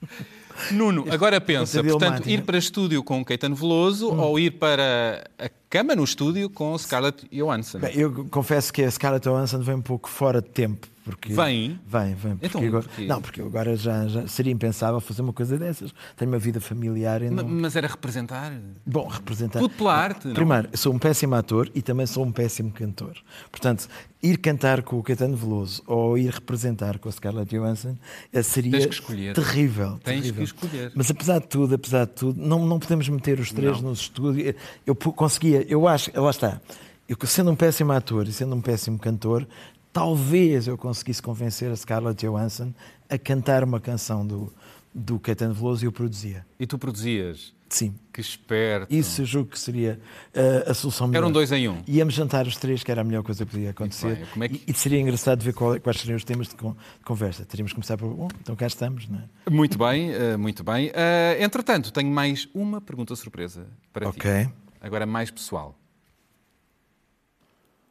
Nuno, 0.71 1.05
agora 1.09 1.39
pensa, 1.41 1.83
portanto, 1.83 2.27
ir 2.29 2.43
para 2.43 2.57
estúdio 2.57 3.03
com 3.03 3.23
Caetano 3.23 3.55
Veloso 3.55 4.11
Hum. 4.11 4.19
ou 4.19 4.39
ir 4.39 4.51
para 4.51 5.23
a 5.37 5.49
cama 5.69 5.95
no 5.95 6.03
estúdio 6.03 6.49
com 6.49 6.77
Scarlett 6.77 7.27
Johansson? 7.31 7.79
Bem, 7.79 7.95
eu 7.97 8.25
confesso 8.31 8.71
que 8.71 8.81
a 8.83 8.89
Scarlett 8.89 9.27
Johansson 9.27 9.59
vem 9.59 9.75
um 9.75 9.81
pouco 9.81 10.09
fora 10.09 10.41
de 10.41 10.49
tempo. 10.49 10.87
Porque 11.05 11.31
Vem? 11.31 11.79
Vem, 11.85 12.15
vem. 12.15 12.35
Porque 12.35 12.45
Então, 12.47 12.61
agora, 12.63 12.83
porquê? 12.83 13.05
Não, 13.05 13.21
porque 13.21 13.39
agora 13.41 13.75
já, 13.77 14.07
já 14.07 14.27
seria 14.27 14.51
impensável 14.51 14.99
fazer 14.99 15.21
uma 15.21 15.31
coisa 15.31 15.55
dessas. 15.55 15.93
Tenho 16.17 16.31
uma 16.31 16.39
vida 16.39 16.59
familiar 16.59 17.21
não... 17.21 17.47
Mas 17.47 17.75
era 17.75 17.87
representar? 17.87 18.51
Bom, 18.83 19.07
representar. 19.07 19.59
Tudo 19.59 19.75
pela 19.75 19.93
arte, 19.95 20.25
não? 20.27 20.33
Primeiro, 20.33 20.67
eu 20.71 20.77
sou 20.77 20.91
um 20.91 20.97
péssimo 20.97 21.35
ator 21.35 21.69
e 21.75 21.81
também 21.83 22.07
sou 22.07 22.25
um 22.25 22.31
péssimo 22.31 22.71
cantor. 22.71 23.15
Portanto, 23.51 23.87
ir 24.23 24.37
cantar 24.39 24.81
com 24.81 24.97
o 24.97 25.03
Caetano 25.03 25.37
Veloso 25.37 25.83
ou 25.85 26.17
ir 26.17 26.31
representar 26.33 26.97
com 26.97 27.07
a 27.07 27.11
Scarlett 27.11 27.55
Johansson 27.55 27.95
eh, 28.33 28.41
seria 28.41 28.71
Tens 28.71 28.85
que 28.87 28.93
escolher. 28.95 29.35
terrível. 29.35 29.99
Tens 30.03 30.21
terrível. 30.21 30.35
que 30.37 30.43
escolher. 30.43 30.91
Mas 30.95 31.11
apesar 31.11 31.37
de 31.39 31.45
tudo, 31.47 31.75
apesar 31.75 32.05
de 32.05 32.13
tudo, 32.13 32.41
não, 32.43 32.65
não 32.65 32.79
podemos 32.79 33.07
meter 33.09 33.39
os 33.39 33.51
três 33.51 33.79
nos 33.79 33.99
estúdios. 33.99 34.55
Eu 34.83 34.95
pu- 34.95 35.13
conseguia, 35.13 35.63
eu 35.69 35.87
acho, 35.87 36.09
lá 36.19 36.31
está. 36.31 36.59
Eu, 37.07 37.15
sendo 37.27 37.51
um 37.51 37.55
péssimo 37.55 37.91
ator 37.91 38.27
e 38.27 38.33
sendo 38.33 38.55
um 38.55 38.61
péssimo 38.61 38.97
cantor, 38.97 39.47
talvez 39.95 40.67
eu 40.67 40.77
conseguisse 40.77 41.21
convencer 41.21 41.71
a 41.71 41.75
Scarlett 41.75 42.25
Johansson 42.25 42.73
a 43.09 43.17
cantar 43.17 43.63
uma 43.63 43.79
canção 43.79 44.27
do, 44.27 44.51
do 44.93 45.17
Caetano 45.17 45.53
Veloso 45.53 45.85
e 45.85 45.87
eu 45.87 45.91
produzia. 45.93 46.45
E 46.59 46.67
tu 46.67 46.77
produzias? 46.77 47.55
Sim. 47.69 47.95
Que 48.11 48.19
esperto. 48.19 48.93
Isso 48.93 49.21
eu 49.21 49.25
julgo 49.25 49.51
que 49.51 49.59
seria 49.59 49.97
uh, 50.35 50.69
a 50.69 50.73
solução 50.73 51.07
melhor. 51.07 51.19
Era 51.19 51.27
um 51.27 51.31
dois 51.31 51.49
em 51.53 51.69
um. 51.69 51.81
Íamos 51.87 52.13
jantar 52.13 52.45
os 52.45 52.57
três, 52.57 52.83
que 52.83 52.91
era 52.91 52.99
a 52.99 53.03
melhor 53.05 53.23
coisa 53.23 53.45
que 53.45 53.51
podia 53.51 53.69
acontecer. 53.69 54.15
bem. 54.17 54.25
Como 54.33 54.43
é 54.43 54.49
que- 54.49 54.63
E, 54.67 54.71
e 54.71 54.73
seria 54.73 54.99
engraçado 54.99 55.41
ver 55.41 55.53
qual- 55.53 55.79
quais 55.79 55.97
seriam 56.01 56.17
os 56.17 56.25
temas 56.25 56.49
de, 56.49 56.55
con- 56.55 56.73
de 56.73 57.05
conversa. 57.05 57.45
Teríamos 57.45 57.71
que 57.71 57.75
começar 57.75 57.95
por. 57.97 58.13
Bom, 58.13 58.27
então 58.41 58.53
cá 58.53 58.67
estamos, 58.67 59.07
não 59.07 59.19
é? 59.19 59.49
Muito 59.49 59.77
bem, 59.77 60.11
eh, 60.11 60.35
muito 60.35 60.61
bem. 60.61 60.91
Eh, 60.93 61.37
entretanto, 61.41 61.91
tenho 61.93 62.11
mais 62.11 62.49
uma 62.53 62.81
pergunta 62.81 63.15
surpresa 63.15 63.65
para 63.93 64.11
ti. 64.11 64.17
Ok. 64.17 64.49
Agora 64.81 65.05
mais 65.05 65.31
pessoal. 65.31 65.73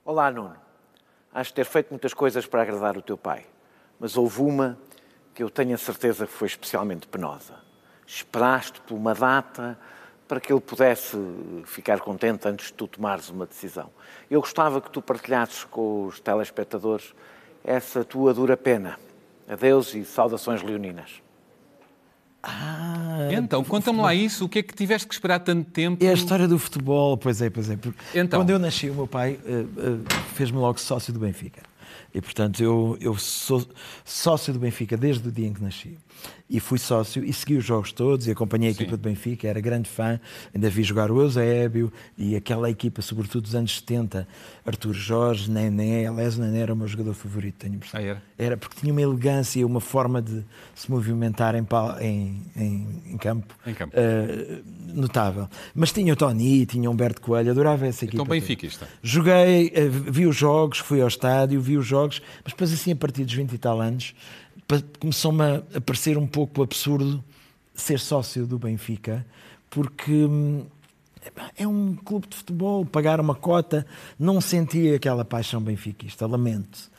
Olá, 0.05 0.31
Nuno. 0.31 0.55
Acho 1.35 1.53
ter 1.53 1.65
feito 1.65 1.91
muitas 1.91 2.15
coisas 2.15 2.47
para 2.47 2.63
agradar 2.63 2.97
o 2.97 3.03
teu 3.03 3.19
pai, 3.19 3.45
mas 3.99 4.17
houve 4.17 4.41
uma 4.41 4.79
que 5.35 5.43
eu 5.43 5.51
tenho 5.51 5.75
a 5.75 5.79
certeza 5.79 6.29
que 6.29 6.33
foi 6.33 6.47
especialmente 6.47 7.09
penosa. 7.09 7.57
Esperaste 8.07 8.81
por 8.83 8.95
uma 8.95 9.13
data 9.13 9.77
para 10.29 10.39
que 10.39 10.53
ele 10.53 10.61
pudesse 10.61 11.17
ficar 11.67 11.99
contente 11.99 12.47
antes 12.47 12.67
de 12.67 12.75
tu 12.75 12.87
tomares 12.87 13.31
uma 13.31 13.47
decisão. 13.47 13.91
Eu 14.31 14.41
gostava 14.41 14.81
que 14.81 14.89
tu 14.89 15.03
partilhasses 15.03 15.65
com 15.65 16.07
os 16.07 16.21
telespectadores 16.21 17.13
essa 17.65 18.05
tua 18.05 18.33
dura 18.33 18.57
pena. 18.57 18.97
Adeus 19.49 19.93
e 19.93 20.05
saudações 20.05 20.63
leoninas. 20.63 21.24
Ah, 22.47 23.29
Então, 23.33 23.65
conta-me 23.65 24.01
lá 24.01 24.15
isso. 24.15 24.45
O 24.45 24.49
que 24.49 24.59
é 24.59 24.63
que 24.63 24.75
tiveste 24.75 25.09
que 25.09 25.15
esperar 25.15 25.39
tanto 25.41 25.71
tempo? 25.71 26.05
É 26.05 26.09
a 26.09 26.13
história 26.13 26.47
do 26.47 26.59
futebol, 26.59 27.17
pois 27.17 27.41
é, 27.41 27.49
pois 27.49 27.71
é. 27.71 27.79
Então. 28.15 28.41
Quando 28.41 28.51
eu 28.51 28.59
nasci, 28.59 28.91
o 28.91 28.95
meu 28.95 29.07
pai 29.07 29.39
eh, 29.47 29.65
eh, 29.79 30.15
fez-me 30.35 30.59
logo 30.59 30.79
sócio 30.79 31.13
do 31.13 31.19
Benfica. 31.21 31.63
E, 32.15 32.21
portanto, 32.21 32.63
eu, 32.63 32.97
eu 33.01 33.17
sou 33.17 33.67
sócio 34.05 34.53
do 34.53 34.59
Benfica 34.59 34.97
desde 34.97 35.29
o 35.29 35.33
dia 35.33 35.49
em 35.49 35.53
que 35.53 35.63
nasci. 35.63 35.99
E 36.49 36.61
fui 36.61 36.79
sócio 36.79 37.25
e 37.25 37.33
segui 37.33 37.57
os 37.57 37.65
jogos 37.65 37.91
todos 37.91 38.27
e 38.27 38.31
acompanhei 38.31 38.69
a 38.69 38.73
equipa 38.73 38.97
do 38.97 39.01
Benfica, 39.01 39.49
era 39.49 39.61
grande 39.61 39.89
fã, 39.89 40.21
ainda 40.55 40.69
vi 40.69 40.83
jogar 40.83 41.11
o 41.11 41.21
Eusébio 41.21 41.91
e 42.19 42.37
aquela 42.37 42.69
equipa, 42.71 43.01
sobretudo 43.01 43.45
dos 43.45 43.55
anos 43.55 43.77
70, 43.77 44.29
Artur 44.65 44.93
Jorge, 44.93 45.51
Nené, 45.51 46.07
aliás, 46.07 46.37
o 46.37 46.43
Nené 46.43 46.61
era 46.61 46.75
o 46.75 46.77
meu 46.77 46.87
jogador 46.87 47.15
favorito, 47.15 47.57
tenho 47.61 47.75
impressão. 47.77 47.99
Ah, 47.99 48.03
era? 48.05 48.23
Era 48.39 48.57
porque 48.59 48.79
tinha 48.79 48.93
uma 48.93 49.01
elegância, 49.01 49.67
uma 49.67 49.81
forma 49.81 50.21
de 50.21 50.45
se 50.75 50.91
movimentar 50.91 51.55
em, 51.55 51.67
em, 52.01 52.43
em, 52.57 53.03
em 53.13 53.17
campo, 53.17 53.55
Em 53.67 53.73
campo. 53.75 53.93
eh, 53.97 54.61
notável. 54.93 55.49
Mas 55.75 55.93
tinha 55.93 56.13
o 56.13 56.17
Tony, 56.17 56.67
tinha 56.67 56.89
o 56.89 56.93
Humberto 56.93 57.21
Coelho, 57.23 57.51
adorava 57.51 57.87
essa 57.87 58.05
equipa. 58.05 58.23
Então, 58.23 58.31
benfiquista. 58.31 58.87
Joguei, 59.03 59.73
eh, 59.75 59.89
vi 59.89 60.27
os 60.27 60.37
jogos, 60.37 60.79
fui 60.79 61.01
ao 61.01 61.09
estádio, 61.09 61.61
vi 61.61 61.77
os 61.79 61.87
jogos, 61.87 62.21
mas 62.45 62.53
depois, 62.53 62.73
assim, 62.73 62.93
a 62.93 62.97
partir 62.97 63.25
dos 63.25 63.35
20 63.35 63.53
e 63.55 63.59
tal 63.59 63.81
anos, 63.81 64.15
começou-me 64.99 65.43
a 65.75 65.81
parecer 65.81 66.17
um 66.17 66.27
pouco 66.27 66.63
absurdo 66.63 67.23
ser 67.75 67.99
sócio 67.99 68.47
do 68.47 68.59
Benfica, 68.59 69.25
porque. 69.71 70.13
hum, 70.13 70.67
É 71.57 71.67
um 71.67 71.97
clube 71.97 72.27
de 72.29 72.37
futebol, 72.37 72.85
pagar 72.85 73.19
uma 73.19 73.35
cota, 73.35 73.87
não 74.19 74.41
sentia 74.43 74.97
aquela 74.97 75.25
paixão 75.25 75.61
benfiquista, 75.61 76.27
lamento. 76.27 76.91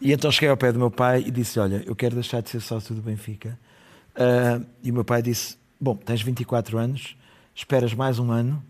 E 0.00 0.12
então 0.12 0.30
cheguei 0.30 0.50
ao 0.50 0.56
pé 0.56 0.70
do 0.70 0.78
meu 0.78 0.90
pai 0.90 1.24
e 1.26 1.30
disse: 1.30 1.58
Olha, 1.58 1.82
eu 1.86 1.96
quero 1.96 2.14
deixar 2.14 2.42
de 2.42 2.50
ser 2.50 2.60
sócio 2.60 2.94
do 2.94 3.00
Benfica. 3.00 3.58
Ah, 4.14 4.60
e 4.82 4.90
o 4.90 4.94
meu 4.94 5.04
pai 5.04 5.22
disse: 5.22 5.56
Bom, 5.80 5.96
tens 5.96 6.20
24 6.22 6.76
anos, 6.78 7.16
esperas 7.54 7.94
mais 7.94 8.18
um 8.18 8.30
ano, 8.30 8.62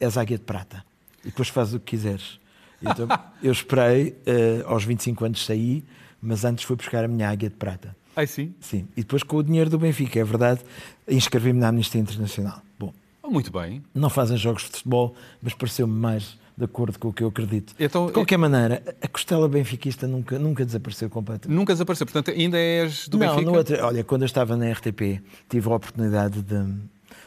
és 0.00 0.16
águia 0.16 0.38
de 0.38 0.44
prata. 0.44 0.84
E 1.22 1.26
depois 1.28 1.48
fazes 1.48 1.74
o 1.74 1.80
que 1.80 1.90
quiseres. 1.96 2.40
Então, 2.80 3.06
eu 3.42 3.52
esperei, 3.52 4.16
eh, 4.24 4.62
aos 4.66 4.84
25 4.84 5.24
anos 5.24 5.44
saí, 5.44 5.84
mas 6.20 6.44
antes 6.44 6.64
fui 6.64 6.76
buscar 6.76 7.04
a 7.04 7.08
minha 7.08 7.28
águia 7.28 7.48
de 7.48 7.54
prata. 7.56 7.96
Ai, 8.16 8.26
sim. 8.26 8.52
Sim. 8.60 8.88
E 8.96 9.02
depois 9.02 9.22
com 9.22 9.36
o 9.36 9.42
dinheiro 9.42 9.70
do 9.70 9.78
Benfica, 9.78 10.18
é 10.18 10.24
verdade, 10.24 10.60
inscrevi-me 11.06 11.60
na 11.60 11.68
Amnistia 11.68 12.00
Internacional. 12.00 12.60
Bom, 12.78 12.92
Oh, 13.22 13.30
muito 13.30 13.52
bem. 13.52 13.82
não 13.94 14.08
fazem 14.10 14.36
jogos 14.36 14.62
de 14.64 14.70
futebol, 14.70 15.14
mas 15.42 15.52
pareceu-me 15.54 15.92
mais 15.94 16.36
de 16.56 16.64
acordo 16.64 16.98
com 16.98 17.08
o 17.08 17.12
que 17.12 17.22
eu 17.22 17.28
acredito. 17.28 17.72
Então, 17.78 18.06
de 18.06 18.12
qualquer 18.12 18.36
maneira, 18.36 18.82
a 19.00 19.06
costela 19.06 19.48
benfiquista 19.48 20.08
nunca, 20.08 20.36
nunca 20.40 20.64
desapareceu 20.64 21.08
completamente. 21.08 21.56
Nunca 21.56 21.72
desapareceu. 21.72 22.04
Portanto, 22.06 22.30
ainda 22.36 22.58
és 22.58 23.06
do 23.06 23.16
não, 23.18 23.28
Benfica? 23.36 23.50
outro, 23.52 23.84
olha, 23.84 24.02
quando 24.02 24.22
eu 24.22 24.26
estava 24.26 24.56
na 24.56 24.68
RTP, 24.72 25.22
tive 25.48 25.68
a 25.70 25.74
oportunidade 25.76 26.42
de, 26.42 26.64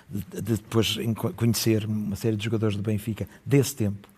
de- 0.09 0.41
de 0.41 0.55
depois 0.55 0.97
conhecer 1.37 1.85
uma 1.85 2.17
série 2.17 2.35
de 2.35 2.43
jogadores 2.43 2.75
do 2.75 2.83
Benfica 2.83 3.25
desse 3.45 3.73
tempo. 3.75 4.09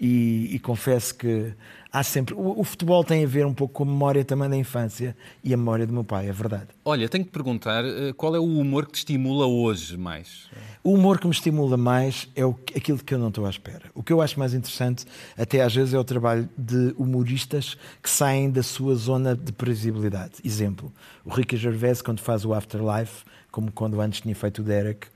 E, 0.00 0.48
e 0.54 0.58
confesso 0.58 1.14
que 1.14 1.52
há 1.92 2.02
sempre. 2.02 2.34
O, 2.34 2.60
o 2.60 2.64
futebol 2.64 3.04
tem 3.04 3.24
a 3.24 3.26
ver 3.26 3.44
um 3.44 3.52
pouco 3.52 3.74
com 3.74 3.82
a 3.82 3.86
memória 3.86 4.24
também 4.24 4.48
da 4.48 4.56
infância 4.56 5.14
e 5.44 5.52
a 5.52 5.56
memória 5.56 5.86
do 5.86 5.92
meu 5.92 6.04
pai, 6.04 6.28
é 6.28 6.32
verdade. 6.32 6.68
Olha, 6.84 7.08
tenho 7.08 7.24
que 7.24 7.30
perguntar 7.30 7.84
eh, 7.84 8.12
qual 8.16 8.34
é 8.34 8.38
o 8.38 8.44
humor 8.44 8.86
que 8.86 8.92
te 8.92 8.98
estimula 8.98 9.46
hoje 9.46 9.96
mais? 9.96 10.48
O 10.82 10.94
humor 10.94 11.20
que 11.20 11.26
me 11.26 11.32
estimula 11.32 11.76
mais 11.76 12.28
é 12.34 12.44
o, 12.44 12.50
aquilo 12.74 12.98
que 12.98 13.14
eu 13.14 13.18
não 13.18 13.28
estou 13.28 13.44
à 13.46 13.50
espera. 13.50 13.82
O 13.94 14.02
que 14.02 14.12
eu 14.12 14.20
acho 14.20 14.38
mais 14.38 14.54
interessante, 14.54 15.04
até 15.36 15.60
às 15.60 15.74
vezes, 15.74 15.92
é 15.92 15.98
o 15.98 16.04
trabalho 16.04 16.48
de 16.56 16.94
humoristas 16.96 17.76
que 18.02 18.08
saem 18.08 18.50
da 18.50 18.62
sua 18.62 18.94
zona 18.94 19.36
de 19.36 19.52
previsibilidade. 19.52 20.34
Exemplo, 20.42 20.92
o 21.24 21.30
Ricky 21.30 21.56
Gervais, 21.56 22.00
quando 22.00 22.20
faz 22.20 22.44
o 22.44 22.54
Afterlife, 22.54 23.24
como 23.50 23.70
quando 23.70 24.00
antes 24.00 24.20
tinha 24.22 24.34
feito 24.34 24.60
o 24.60 24.64
Derek, 24.64 25.08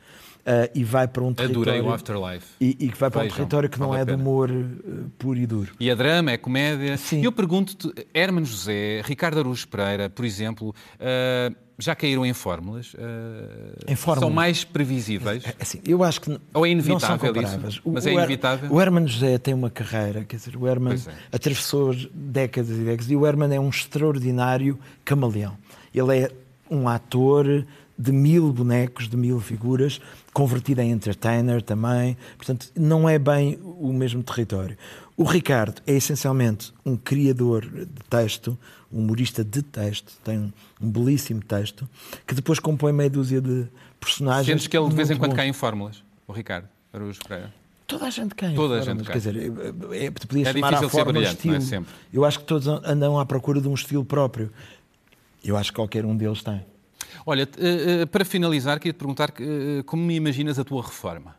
ah, 0.46 0.70
e 0.74 0.84
vai 0.84 1.08
para 1.08 1.22
um 1.24 1.34
território. 1.34 1.70
Adorei 1.72 1.80
o 1.80 1.92
Afterlife. 1.92 2.46
E, 2.60 2.76
e 2.78 2.88
que 2.88 2.96
vai 2.96 3.10
para 3.10 3.20
um 3.20 3.22
Vejam, 3.24 3.36
território 3.36 3.68
que 3.68 3.80
não 3.80 3.88
vale 3.88 4.02
é 4.02 4.04
de 4.04 4.12
humor 4.14 4.50
ah, 4.50 4.90
puro 5.18 5.38
e 5.38 5.46
duro. 5.46 5.72
E 5.80 5.90
é 5.90 5.94
drama, 5.96 6.30
é 6.30 6.36
comédia. 6.36 6.96
Sim. 6.96 7.22
Eu 7.24 7.32
pergunto-te, 7.32 7.92
Hermano 8.14 8.46
José, 8.46 9.02
Ricardo 9.04 9.38
Araújo 9.40 9.66
Pereira, 9.68 10.08
por 10.08 10.24
exemplo, 10.24 10.74
ah, 11.00 11.52
já 11.78 11.94
caíram 11.94 12.24
em 12.24 12.32
fórmulas? 12.32 12.94
Ah, 12.98 13.84
Em 13.86 13.94
fórmulas? 13.96 14.20
São 14.28 14.30
mais 14.34 14.64
previsíveis? 14.64 15.44
É 15.44 15.54
Assim, 15.60 15.80
eu 15.86 16.02
acho 16.02 16.20
que 16.22 16.40
Ou 16.54 16.64
é 16.64 16.70
inevitável 16.70 17.32
isso? 17.42 17.82
Mas 17.84 18.06
é 18.06 18.10
Her- 18.10 18.16
inevitável? 18.16 18.72
O 18.72 18.80
Herman 18.80 19.06
José 19.06 19.36
tem 19.38 19.52
uma 19.52 19.68
carreira, 19.68 20.24
quer 20.24 20.36
dizer, 20.36 20.56
o 20.56 20.66
Herman 20.66 20.94
é. 20.94 21.36
atravessou 21.36 21.94
décadas 22.14 22.70
e 22.70 22.80
décadas 22.82 23.10
e 23.10 23.16
o 23.16 23.26
Herman 23.26 23.54
é 23.54 23.60
um 23.60 23.68
extraordinário 23.68 24.78
camaleão. 25.04 25.56
Ele 25.94 26.18
é 26.18 26.30
um 26.70 26.88
ator 26.88 27.66
de 27.98 28.12
mil 28.12 28.52
bonecos, 28.52 29.08
de 29.08 29.16
mil 29.16 29.40
figuras, 29.40 30.00
convertido 30.32 30.80
em 30.80 30.90
entertainer 30.90 31.62
também. 31.62 32.16
Portanto, 32.36 32.70
não 32.76 33.08
é 33.08 33.18
bem 33.18 33.58
o 33.62 33.92
mesmo 33.92 34.22
território. 34.22 34.76
O 35.16 35.24
Ricardo 35.24 35.80
é 35.86 35.94
essencialmente 35.94 36.74
um 36.84 36.96
criador 36.96 37.62
de 37.66 37.86
texto, 38.10 38.58
um 38.92 38.98
humorista 38.98 39.42
de 39.42 39.62
texto, 39.62 40.12
tem 40.22 40.38
um, 40.38 40.52
um 40.80 40.90
belíssimo 40.90 41.40
texto, 41.42 41.88
que 42.26 42.34
depois 42.34 42.58
compõe 42.58 42.92
meia 42.92 43.08
dúzia 43.08 43.40
de 43.40 43.66
personagens. 43.98 44.46
Sentes 44.46 44.66
que 44.66 44.76
ele 44.76 44.88
de 44.88 44.94
vez 44.94 45.10
em 45.10 45.16
quando 45.16 45.30
bons. 45.30 45.36
cai 45.36 45.48
em 45.48 45.52
fórmulas, 45.54 46.02
o 46.28 46.32
Ricardo 46.32 46.68
Araújo 46.92 47.18
Pereira? 47.26 47.52
Toda 47.86 48.06
a 48.06 48.10
gente 48.10 48.34
cai. 48.34 48.52
Toda 48.54 48.74
a 48.74 48.80
gente 48.82 48.98
Quer 49.04 49.12
cai. 49.12 49.14
dizer, 49.16 49.36
é, 49.36 50.06
é, 50.06 50.10
tu 50.10 50.26
podias 50.26 50.48
É 50.48 50.52
chamar 50.52 50.70
difícil 50.70 50.86
à 50.86 50.90
ser 50.90 50.96
forma 50.96 51.12
brilhante, 51.12 51.46
não 51.46 51.54
é? 51.54 51.60
Sempre. 51.60 51.94
Eu 52.12 52.24
acho 52.24 52.40
que 52.40 52.44
todos 52.44 52.66
andam 52.66 53.18
à 53.18 53.24
procura 53.24 53.60
de 53.60 53.68
um 53.68 53.74
estilo 53.74 54.04
próprio. 54.04 54.52
Eu 55.44 55.56
acho 55.56 55.70
que 55.70 55.76
qualquer 55.76 56.04
um 56.04 56.16
deles 56.16 56.42
tem. 56.42 56.64
Olha, 57.24 57.48
eh, 57.58 58.02
eh, 58.02 58.06
para 58.06 58.24
finalizar, 58.24 58.78
queria 58.78 58.92
te 58.92 58.98
perguntar 58.98 59.32
eh, 59.38 59.82
como 59.84 60.02
me 60.02 60.14
imaginas 60.14 60.58
a 60.58 60.64
tua 60.64 60.82
reforma? 60.82 61.34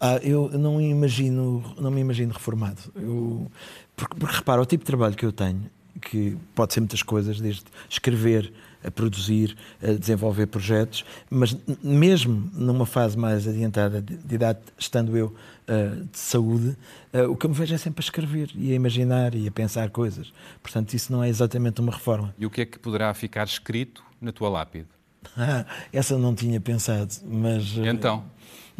Ah, 0.00 0.18
eu 0.22 0.48
não 0.50 0.78
me 0.78 0.88
imagino, 0.88 1.62
não 1.78 1.90
me 1.90 2.00
imagino 2.00 2.32
reformado. 2.32 2.80
Eu, 2.96 3.50
porque, 3.94 4.16
porque 4.18 4.36
repara, 4.36 4.60
o 4.60 4.66
tipo 4.66 4.82
de 4.82 4.86
trabalho 4.86 5.14
que 5.14 5.26
eu 5.26 5.32
tenho, 5.32 5.70
que 6.00 6.36
pode 6.54 6.72
ser 6.72 6.80
muitas 6.80 7.02
coisas, 7.02 7.38
desde 7.38 7.64
escrever, 7.88 8.50
a 8.82 8.90
produzir, 8.90 9.56
a 9.82 9.92
desenvolver 9.92 10.46
projetos, 10.46 11.04
mas 11.28 11.54
mesmo 11.82 12.50
numa 12.54 12.86
fase 12.86 13.16
mais 13.18 13.46
adiantada 13.46 14.00
de, 14.00 14.16
de 14.16 14.34
idade, 14.34 14.60
estando 14.78 15.16
eu 15.16 15.34
ah, 15.68 16.02
de 16.10 16.18
saúde, 16.18 16.76
ah, 17.12 17.28
o 17.28 17.36
que 17.36 17.44
eu 17.44 17.50
me 17.50 17.56
vejo 17.56 17.74
é 17.74 17.78
sempre 17.78 18.00
a 18.00 18.04
escrever 18.04 18.50
e 18.54 18.72
a 18.72 18.74
imaginar 18.74 19.34
e 19.34 19.46
a 19.46 19.50
pensar 19.50 19.90
coisas. 19.90 20.32
Portanto, 20.62 20.94
isso 20.94 21.12
não 21.12 21.22
é 21.22 21.28
exatamente 21.28 21.80
uma 21.80 21.92
reforma. 21.92 22.34
E 22.38 22.46
o 22.46 22.50
que 22.50 22.62
é 22.62 22.64
que 22.64 22.78
poderá 22.78 23.12
ficar 23.12 23.44
escrito 23.44 24.02
na 24.20 24.32
tua 24.32 24.48
lápide? 24.48 24.88
Essa 25.92 26.14
eu 26.14 26.18
não 26.18 26.34
tinha 26.34 26.60
pensado, 26.60 27.12
mas. 27.24 27.76
Eh, 27.78 27.88
então? 27.88 28.24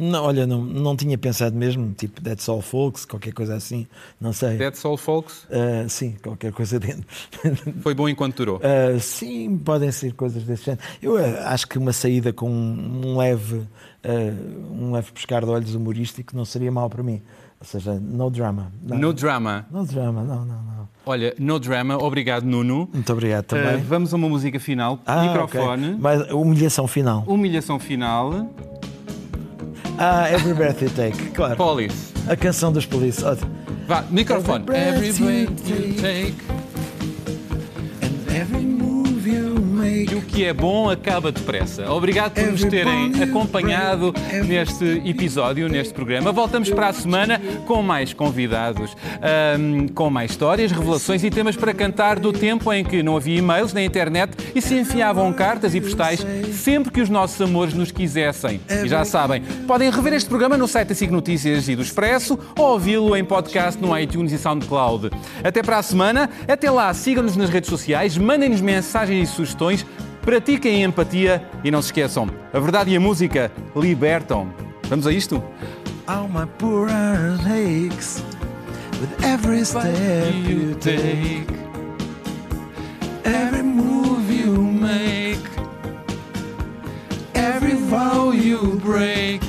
Não, 0.00 0.24
olha, 0.24 0.46
não, 0.46 0.64
não 0.64 0.96
tinha 0.96 1.18
pensado 1.18 1.55
mesmo, 1.55 1.92
tipo 1.92 2.22
Dead 2.22 2.38
Soul 2.38 2.62
Folks, 2.62 3.05
qualquer 3.05 3.35
coisa 3.35 3.55
assim, 3.55 3.87
não 4.18 4.33
sei. 4.33 4.57
Dead 4.57 4.74
Soul 4.74 4.96
Folks 4.96 5.46
Ah, 5.50 5.87
sim, 5.90 6.16
qualquer 6.22 6.53
coisa 6.53 6.81
dentro. 6.81 7.05
foi 7.83 7.92
bom 7.92 8.09
enquanto 8.09 8.37
durou. 8.37 8.61
Ah, 8.62 8.98
sim, 8.98 9.59
podem 9.59 9.92
ser 9.92 10.14
coisas 10.14 10.42
desse 10.42 10.64
género. 10.64 10.83
Eu 11.03 11.18
ah, 11.18 11.50
acho 11.53 11.68
que 11.68 11.76
uma 11.76 11.92
saída 11.92 12.33
com 12.33 12.50
um 12.50 13.18
leve, 13.18 13.66
ah, 14.03 14.09
um 14.70 14.92
leve 14.92 15.12
pescar 15.12 15.44
de 15.44 15.50
olhos 15.50 15.74
humorístico 15.74 16.35
não 16.35 16.46
seria 16.46 16.72
mal 16.72 16.88
para 16.88 17.03
mim. 17.03 17.20
Ou 17.61 17.66
seja, 17.66 17.92
no 18.01 18.31
drama. 18.31 18.73
Não, 18.83 18.96
No 18.96 19.12
drama. 19.12 19.66
no 19.70 19.85
drama, 19.85 20.23
não, 20.23 20.44
não, 20.46 20.62
não. 20.62 20.88
Olha, 21.05 21.35
no 21.38 21.59
drama, 21.61 21.96
obrigado 22.03 22.44
Nuno. 22.44 22.88
Muito 22.92 23.12
obrigado 23.12 23.44
Eh, 23.55 23.62
também. 23.62 23.83
vamos 23.85 24.12
a 24.12 24.16
uma 24.16 24.29
música 24.29 24.59
final. 24.59 24.99
Ah, 25.07 25.23
Microfone. 25.23 25.87
ok. 25.88 25.96
Mas 26.01 26.31
humilhação 26.31 26.87
final. 26.87 27.23
Humilhação 27.27 27.79
final. 27.79 28.46
Ah, 29.99 30.31
Every 30.33 30.55
Breath 30.55 30.81
You 30.81 30.90
Take, 30.90 31.31
claro. 31.31 31.57
Police. 31.57 32.12
A 32.29 32.37
canção 32.37 32.73
dos. 32.73 32.87
Ótimo. 33.23 33.51
Vá, 33.87 34.05
microfone. 34.11 34.64
Every 34.68 35.09
Every 35.09 35.12
breath 35.12 35.66
breath 35.66 35.68
you 35.68 35.94
take. 36.01 36.60
Que 40.40 40.46
é 40.46 40.55
bom 40.55 40.88
acaba 40.88 41.31
depressa. 41.31 41.92
Obrigado 41.92 42.33
por 42.33 42.46
nos 42.46 42.64
terem 42.64 43.12
acompanhado 43.22 44.14
neste 44.46 45.03
episódio, 45.05 45.68
neste 45.68 45.92
programa. 45.92 46.33
Voltamos 46.33 46.70
para 46.70 46.88
a 46.88 46.92
semana 46.94 47.38
com 47.66 47.83
mais 47.83 48.14
convidados, 48.14 48.96
ahm, 49.20 49.88
com 49.88 50.09
mais 50.09 50.31
histórias, 50.31 50.72
revelações 50.72 51.22
e 51.24 51.29
temas 51.29 51.57
para 51.57 51.74
cantar 51.74 52.18
do 52.18 52.33
tempo 52.33 52.72
em 52.72 52.83
que 52.83 53.03
não 53.03 53.18
havia 53.18 53.37
e-mails 53.37 53.74
nem 53.74 53.85
internet 53.85 54.33
e 54.55 54.62
se 54.62 54.79
enfiavam 54.79 55.31
cartas 55.31 55.74
e 55.74 55.81
postais 55.83 56.24
sempre 56.55 56.90
que 56.90 57.03
os 57.03 57.11
nossos 57.11 57.38
amores 57.38 57.74
nos 57.74 57.92
quisessem. 57.92 58.62
E 58.83 58.88
já 58.88 59.05
sabem, 59.05 59.42
podem 59.66 59.90
rever 59.90 60.14
este 60.14 60.31
programa 60.31 60.57
no 60.57 60.66
site 60.66 60.88
da 60.88 60.94
SIC 60.94 61.11
Notícias 61.11 61.68
e 61.68 61.76
do 61.76 61.83
Expresso 61.83 62.38
ou 62.59 62.70
ouvi-lo 62.70 63.14
em 63.14 63.22
podcast 63.22 63.79
no 63.79 63.98
iTunes 63.98 64.33
e 64.33 64.38
SoundCloud. 64.38 65.11
Até 65.44 65.62
para 65.62 65.76
a 65.76 65.83
semana. 65.83 66.31
Até 66.48 66.70
lá, 66.70 66.94
sigam-nos 66.94 67.37
nas 67.37 67.50
redes 67.50 67.68
sociais, 67.68 68.16
mandem-nos 68.16 68.62
mensagens 68.62 69.29
e 69.29 69.33
sugestões, 69.33 69.85
pratiquem 70.31 70.85
empatia 70.85 71.43
e 71.64 71.73
não 71.73 71.83
se 71.83 71.88
esqueçam, 71.88 72.31
a 72.53 72.61
verdade 72.61 72.93
e 72.93 72.97
a 72.97 73.01
música 73.01 73.51
libertam. 73.75 74.49
Vamos 74.85 75.05
a 75.05 75.12
isto? 75.12 75.43
All 76.07 76.29
my 76.29 76.47
poor 76.57 76.88
aches 76.88 78.23
with 79.01 79.11
every 79.25 79.64
step 79.64 80.33
you 80.47 80.77
take, 80.77 81.49
every 83.25 83.64
move 83.64 84.31
you 84.31 84.53
make, 84.62 85.43
every 87.35 87.75
vow 87.75 88.33
you 88.33 88.77
break, 88.85 89.43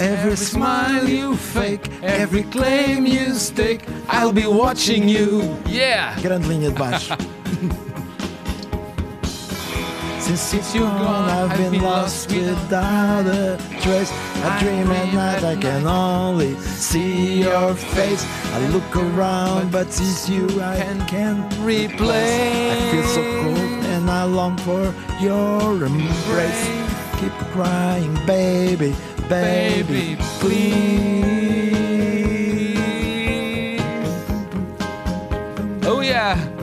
every 0.00 0.36
smile 0.36 1.08
you 1.08 1.36
fake, 1.36 1.88
every 2.02 2.42
claim 2.42 3.06
you 3.06 3.32
stake. 3.36 3.84
I'll 4.08 4.32
be 4.32 4.48
watching 4.48 5.08
you. 5.08 5.56
Yeah! 5.66 6.20
Grande 6.20 6.48
linha 6.48 6.72
de 6.72 6.76
baixo. 6.76 7.16
Since, 10.24 10.40
since 10.40 10.74
you're 10.74 10.84
gone, 10.84 11.28
I've 11.28 11.54
been 11.58 11.82
lost 11.82 12.32
without 12.32 13.26
a 13.26 13.58
trace. 13.82 14.10
I 14.42 14.58
dream 14.58 14.90
at 14.90 15.12
night, 15.12 15.44
I 15.44 15.54
can 15.54 15.86
only 15.86 16.56
see 16.60 17.42
your 17.42 17.74
face. 17.74 18.24
I 18.54 18.66
look 18.68 18.96
around, 18.96 19.70
but 19.70 19.86
it's 19.88 20.26
you 20.26 20.48
I 20.62 20.80
can't 21.08 21.44
replace. 21.58 22.72
I 22.72 22.90
feel 22.90 23.04
so 23.04 23.22
cold 23.42 23.84
and 23.84 24.10
I 24.10 24.24
long 24.24 24.56
for 24.56 24.94
your 25.20 25.84
embrace. 25.84 26.68
Keep 27.20 27.32
crying, 27.52 28.14
baby, 28.26 28.96
baby, 29.28 30.16
please. 30.40 31.34
Oh, 35.84 36.00
yeah. 36.00 36.53